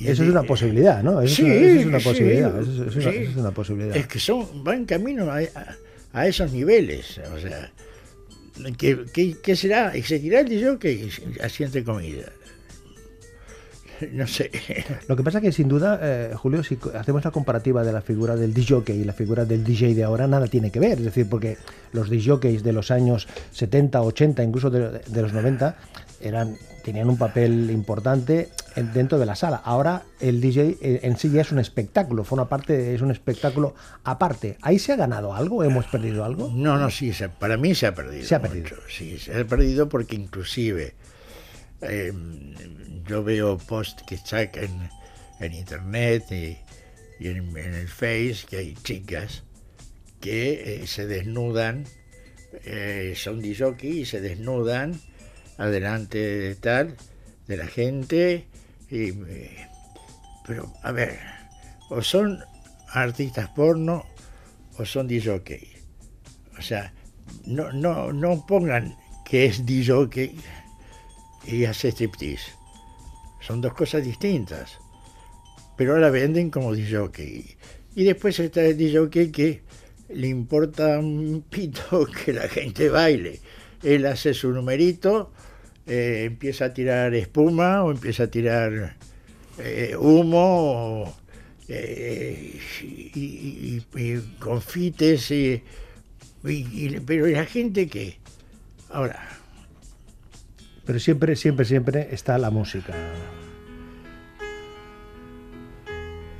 eso 0.00 0.22
es 0.22 0.30
una 0.30 0.42
posibilidad, 0.44 1.02
¿no? 1.02 1.20
Eso, 1.20 1.36
sí, 1.36 1.46
es, 1.46 1.84
una, 1.84 1.98
posibilidad. 1.98 2.60
Eso, 2.60 3.10
es 3.10 3.36
una, 3.36 3.50
posibilidad. 3.50 3.96
Es 3.96 4.06
que 4.06 4.18
son, 4.18 4.64
van 4.64 4.86
camino 4.86 5.30
a, 5.30 6.26
esos 6.26 6.52
niveles. 6.52 7.20
O 7.34 7.38
sea, 7.38 7.70
¿qué, 8.76 9.56
será? 9.56 9.96
¿Y 9.96 10.02
seguirá 10.02 10.40
el 10.40 10.48
DJ 10.48 10.78
que 10.78 11.10
asiente 11.42 11.84
comida? 11.84 12.32
no 14.12 14.26
sé. 14.26 14.50
Lo 15.08 15.16
que 15.16 15.22
pasa 15.22 15.38
es 15.38 15.44
que 15.44 15.52
sin 15.52 15.68
duda, 15.68 15.98
eh, 16.02 16.32
Julio, 16.36 16.62
si 16.62 16.78
hacemos 16.94 17.24
la 17.24 17.30
comparativa 17.30 17.84
de 17.84 17.92
la 17.92 18.00
figura 18.00 18.36
del 18.36 18.54
DJ 18.54 18.82
y 18.94 19.04
la 19.04 19.12
figura 19.12 19.44
del 19.44 19.64
DJ 19.64 19.94
de 19.94 20.04
ahora, 20.04 20.26
nada 20.26 20.46
tiene 20.46 20.70
que 20.70 20.80
ver. 20.80 20.98
Es 20.98 21.04
decir, 21.04 21.28
porque 21.28 21.56
los 21.92 22.08
DJs 22.08 22.62
de 22.62 22.72
los 22.72 22.90
años 22.90 23.28
70, 23.52 24.02
80, 24.02 24.42
incluso 24.42 24.70
de, 24.70 25.02
los 25.22 25.32
90, 25.32 25.76
eran, 26.20 26.56
tenían 26.84 27.08
un 27.08 27.16
papel 27.16 27.70
importante 27.70 28.48
dentro 28.94 29.18
de 29.18 29.26
la 29.26 29.34
sala. 29.34 29.60
Ahora 29.64 30.02
el 30.20 30.40
DJ 30.40 30.78
eh, 30.80 31.00
en 31.02 31.16
sí 31.16 31.30
ya 31.30 31.40
es 31.40 31.52
un 31.52 31.58
espectáculo, 31.58 32.24
forma 32.24 32.48
parte, 32.48 32.94
es 32.94 33.02
un 33.02 33.10
espectáculo 33.10 33.74
aparte. 34.04 34.56
¿Ahí 34.62 34.78
se 34.78 34.92
ha 34.92 34.96
ganado 34.96 35.34
algo? 35.34 35.64
¿Hemos 35.64 35.86
perdido 35.86 36.24
algo? 36.24 36.50
No, 36.54 36.78
no, 36.78 36.90
sí, 36.90 37.12
para 37.38 37.56
mí 37.56 37.74
se 37.74 37.86
ha 37.86 37.94
perdido. 37.94 38.24
Se 38.24 38.34
ha 38.34 38.40
perdido. 38.40 38.76
Sí, 38.88 39.18
se 39.18 39.38
ha 39.38 39.44
perdido 39.44 39.88
porque 39.88 40.16
inclusive 40.16 40.94
eh, 41.82 42.12
yo 43.06 43.24
veo 43.24 43.58
posts 43.58 44.02
que 44.04 44.16
sacan 44.16 44.90
en 45.40 45.54
internet 45.54 46.24
y, 46.30 46.58
en, 47.26 47.56
el 47.56 47.88
Face 47.88 48.46
que 48.48 48.58
hay 48.58 48.74
chicas 48.74 49.42
que 50.20 50.82
eh, 50.82 50.86
se 50.86 51.06
desnudan, 51.06 51.84
eh, 52.64 53.14
son 53.16 53.40
DJ 53.40 53.74
y 53.82 54.04
se 54.04 54.20
desnudan 54.20 55.00
adelante 55.56 56.18
de 56.18 56.54
tal, 56.56 56.96
de 57.46 57.56
la 57.56 57.66
gente. 57.66 58.46
Y, 58.90 59.12
pero, 60.46 60.72
a 60.82 60.92
ver, 60.92 61.18
o 61.88 62.02
son 62.02 62.40
artistas 62.88 63.48
porno 63.50 64.04
o 64.78 64.84
son 64.84 65.08
DJ. 65.08 65.40
O 66.58 66.62
sea, 66.62 66.92
no, 67.46 67.72
no, 67.72 68.12
no 68.12 68.46
pongan 68.46 68.96
que 69.24 69.46
es 69.46 69.64
DJ 69.64 70.34
y 71.46 71.64
hace 71.64 71.88
striptease. 71.88 72.52
Son 73.40 73.60
dos 73.60 73.74
cosas 73.74 74.04
distintas. 74.04 74.78
Pero 75.76 75.94
ahora 75.94 76.10
venden 76.10 76.50
como 76.50 76.74
DJ. 76.74 77.56
Y 77.94 78.04
después 78.04 78.38
está 78.38 78.62
el 78.62 78.76
DJ 78.76 79.30
que 79.32 79.62
le 80.10 80.28
importa 80.28 80.98
un 80.98 81.44
pito 81.48 82.06
que 82.24 82.32
la 82.32 82.48
gente 82.48 82.88
baile. 82.88 83.40
Él 83.82 84.04
hace 84.06 84.34
su 84.34 84.50
numerito, 84.50 85.32
eh, 85.86 86.24
empieza 86.26 86.66
a 86.66 86.74
tirar 86.74 87.14
espuma 87.14 87.82
o 87.82 87.90
empieza 87.90 88.24
a 88.24 88.26
tirar 88.26 88.96
eh, 89.58 89.96
humo 89.98 91.16
eh, 91.68 92.60
y, 92.82 93.80
confites. 94.38 95.30
Y, 95.30 95.62
pero 97.06 97.26
la 97.26 97.46
gente 97.46 97.88
que... 97.88 98.18
Ahora, 98.90 99.39
pero 100.84 100.98
siempre, 100.98 101.36
siempre, 101.36 101.64
siempre 101.64 102.08
está 102.12 102.38
la 102.38 102.50
música. 102.50 102.94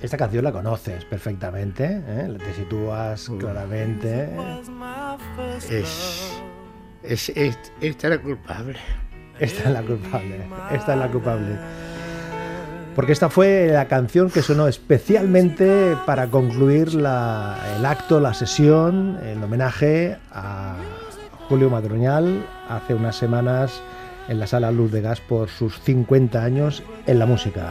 Esta 0.02 0.16
canción 0.16 0.44
la 0.44 0.52
conoces 0.52 1.04
perfectamente, 1.04 1.84
¿eh? 1.84 2.38
te 2.38 2.54
sitúas 2.54 3.30
claramente. 3.38 4.30
Es, 5.68 6.32
es, 7.02 7.32
esta 7.80 8.08
es 8.08 8.10
la 8.10 8.18
culpable. 8.18 8.78
Esta 9.38 9.64
es 9.64 9.70
la 9.70 9.82
culpable, 9.82 10.36
esta 10.72 10.92
es 10.92 10.98
la 10.98 11.08
culpable. 11.08 11.56
Porque 12.94 13.12
esta 13.12 13.30
fue 13.30 13.68
la 13.72 13.88
canción 13.88 14.30
que 14.30 14.42
sonó 14.42 14.68
especialmente 14.68 15.96
para 16.06 16.26
concluir 16.26 16.88
el 16.88 17.06
acto, 17.06 18.20
la 18.20 18.34
sesión, 18.34 19.18
el 19.24 19.42
homenaje 19.42 20.18
a 20.32 20.76
Julio 21.48 21.70
Madroñal 21.70 22.44
hace 22.68 22.94
unas 22.94 23.16
semanas 23.16 23.82
en 24.30 24.38
la 24.38 24.46
sala 24.46 24.70
Luz 24.70 24.92
de 24.92 25.02
Gas 25.02 25.20
por 25.20 25.48
sus 25.50 25.80
50 25.80 26.42
años 26.42 26.84
en 27.06 27.18
la 27.18 27.26
música. 27.26 27.68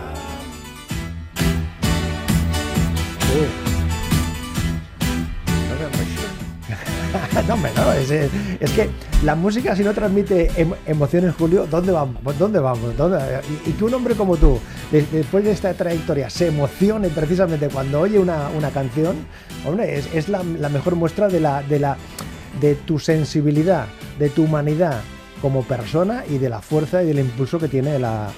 no, 7.48 7.54
hombre, 7.54 7.72
no, 7.78 7.94
es, 7.94 8.10
que 8.72 8.90
la 9.24 9.36
música 9.36 9.74
si 9.74 9.84
no 9.84 9.94
transmite 9.94 10.52
em, 10.58 10.74
emociones, 10.86 11.34
Julio, 11.36 11.66
¿dónde 11.66 11.94
vamos? 11.94 12.22
¿Dónde 12.38 12.60
vamos? 12.60 12.94
Y, 13.66 13.72
que 13.72 13.84
un 13.86 13.94
hombre 13.94 14.16
como 14.16 14.36
tú, 14.36 14.60
después 14.92 15.46
de 15.46 15.52
esta 15.52 15.74
trayectoria, 15.74 16.30
se 16.30 16.48
emocione 16.48 17.08
precisamente 17.08 17.70
cuando 17.70 18.02
oye 18.02 18.20
una, 18.20 18.50
canción, 18.74 19.16
hombre, 19.66 19.98
es, 19.98 20.28
la, 20.28 20.44
la, 20.44 20.68
mejor 20.68 20.96
muestra 20.96 21.30
de, 21.30 21.40
la, 21.40 21.64
de, 21.64 21.80
la, 21.80 21.96
de 22.60 22.76
tu 22.76 23.00
sensibilidad, 23.00 23.86
de 24.20 24.28
tu 24.30 24.44
humanidad, 24.44 25.02
como 25.42 25.64
persona 25.64 26.24
y 26.30 26.38
de 26.38 26.50
la 26.50 26.62
fuerza 26.62 27.04
y 27.04 27.08
del 27.08 27.20
impulso 27.20 27.60
que 27.60 27.68
tiene 27.68 28.00
la, 28.00 28.30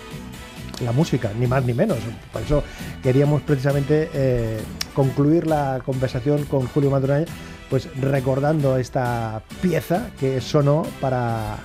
música, 0.95 1.31
ni 1.39 1.45
más 1.45 1.63
ni 1.63 1.73
menos. 1.73 1.99
Por 2.33 2.41
eso 2.41 2.63
queríamos 3.03 3.43
precisamente 3.43 4.09
eh, 4.13 4.59
concluir 4.95 5.45
la 5.45 5.79
conversación 5.85 6.43
con 6.45 6.67
Julio 6.67 6.89
Madurell, 6.89 7.27
pues 7.69 7.87
recordando 7.99 8.77
esta 8.77 9.43
pieza 9.61 10.09
que 10.19 10.41
sonó 10.41 10.83
para 10.99 11.57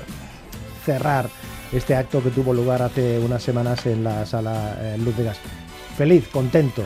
cerrar 0.85 1.29
este 1.73 1.95
acto 1.97 2.23
que 2.23 2.31
tuvo 2.31 2.53
lugar 2.53 2.83
hace 2.83 3.19
unas 3.19 3.43
semanas 3.43 3.87
en 3.87 4.05
la 4.05 4.27
sala 4.27 4.77
eh, 4.81 4.99
Luz 4.99 5.17
de 5.17 5.25
Gas. 5.25 5.39
Feliz, 5.97 6.29
contento, 6.29 6.83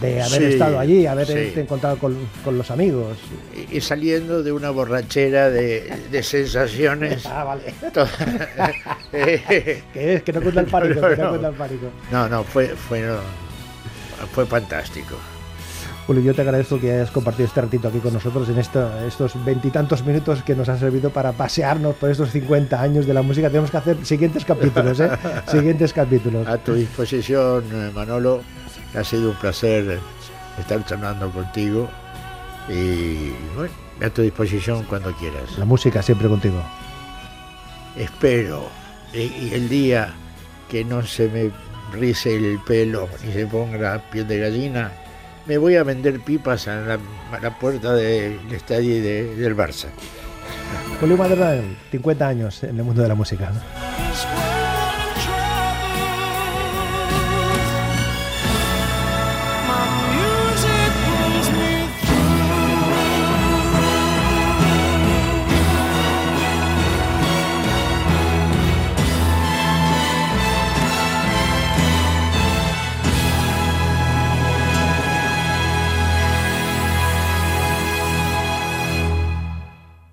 de 0.00 0.22
haber 0.22 0.42
estado 0.42 0.78
allí, 0.78 1.06
haber 1.06 1.30
encontrado 1.58 1.98
con, 1.98 2.16
los 2.46 2.70
amigos. 2.70 3.18
Y, 3.70 3.80
saliendo 3.80 4.42
de 4.42 4.52
una 4.52 4.70
borrachera 4.70 5.50
de, 5.50 6.22
sensaciones. 6.22 7.26
ah, 7.26 7.44
vale. 7.44 7.74
¿Qué 9.92 10.14
es? 10.14 10.22
Que 10.22 10.32
no 10.32 10.40
cuenta 10.40 10.60
el 10.60 10.66
pánico. 10.66 11.00
No, 12.10 12.22
no, 12.22 12.28
no, 12.28 12.44
fue, 12.44 12.68
fue, 12.68 13.04
fue 14.32 14.46
fantástico. 14.46 15.16
Julio, 16.08 16.22
yo 16.22 16.34
te 16.34 16.40
agradezco 16.40 16.80
que 16.80 16.90
hayas 16.90 17.10
compartido 17.10 17.46
este 17.46 17.60
ratito 17.60 17.86
aquí 17.86 17.98
con 17.98 18.14
nosotros 18.14 18.48
en 18.48 18.58
estos 18.58 19.44
veintitantos 19.44 20.02
minutos 20.06 20.42
que 20.42 20.54
nos 20.54 20.66
han 20.70 20.78
servido 20.78 21.10
para 21.10 21.32
pasearnos 21.32 21.96
por 21.96 22.08
estos 22.08 22.30
50 22.30 22.80
años 22.80 23.06
de 23.06 23.12
la 23.12 23.20
música. 23.20 23.48
Tenemos 23.48 23.70
que 23.70 23.76
hacer 23.76 24.06
siguientes 24.06 24.42
capítulos, 24.46 24.98
¿eh? 25.00 25.10
siguientes 25.48 25.92
capítulos. 25.92 26.48
A 26.48 26.56
tu 26.56 26.72
disposición, 26.72 27.62
eh, 27.70 27.90
Manolo. 27.94 28.40
Ha 28.94 29.04
sido 29.04 29.32
un 29.32 29.36
placer 29.36 29.98
estar 30.58 30.82
charlando 30.86 31.28
contigo 31.30 31.90
y 32.70 33.28
bueno, 33.54 33.74
a 34.00 34.08
tu 34.08 34.22
disposición 34.22 34.84
cuando 34.84 35.12
quieras. 35.12 35.58
La 35.58 35.66
música 35.66 36.00
siempre 36.00 36.26
contigo. 36.26 36.62
Espero 37.98 38.66
y 39.12 39.52
el 39.52 39.68
día 39.68 40.14
que 40.70 40.86
no 40.86 41.04
se 41.04 41.28
me 41.28 41.50
rice 41.92 42.34
el 42.34 42.58
pelo 42.60 43.10
ni 43.22 43.30
se 43.30 43.46
ponga 43.46 43.98
piel 44.10 44.26
de 44.26 44.38
gallina, 44.38 44.90
me 45.48 45.56
voy 45.56 45.76
a 45.76 45.82
vender 45.82 46.20
pipas 46.20 46.68
a 46.68 46.98
la, 47.42 47.58
puerta 47.58 47.94
del 47.94 48.38
estadio 48.52 49.02
del 49.02 49.56
Barça. 49.56 49.86
Julio 51.00 51.16
Madera, 51.16 51.62
50 51.90 52.28
años 52.28 52.62
en 52.62 52.76
el 52.76 52.84
mundo 52.84 53.02
de 53.02 53.08
la 53.08 53.14
música. 53.14 53.50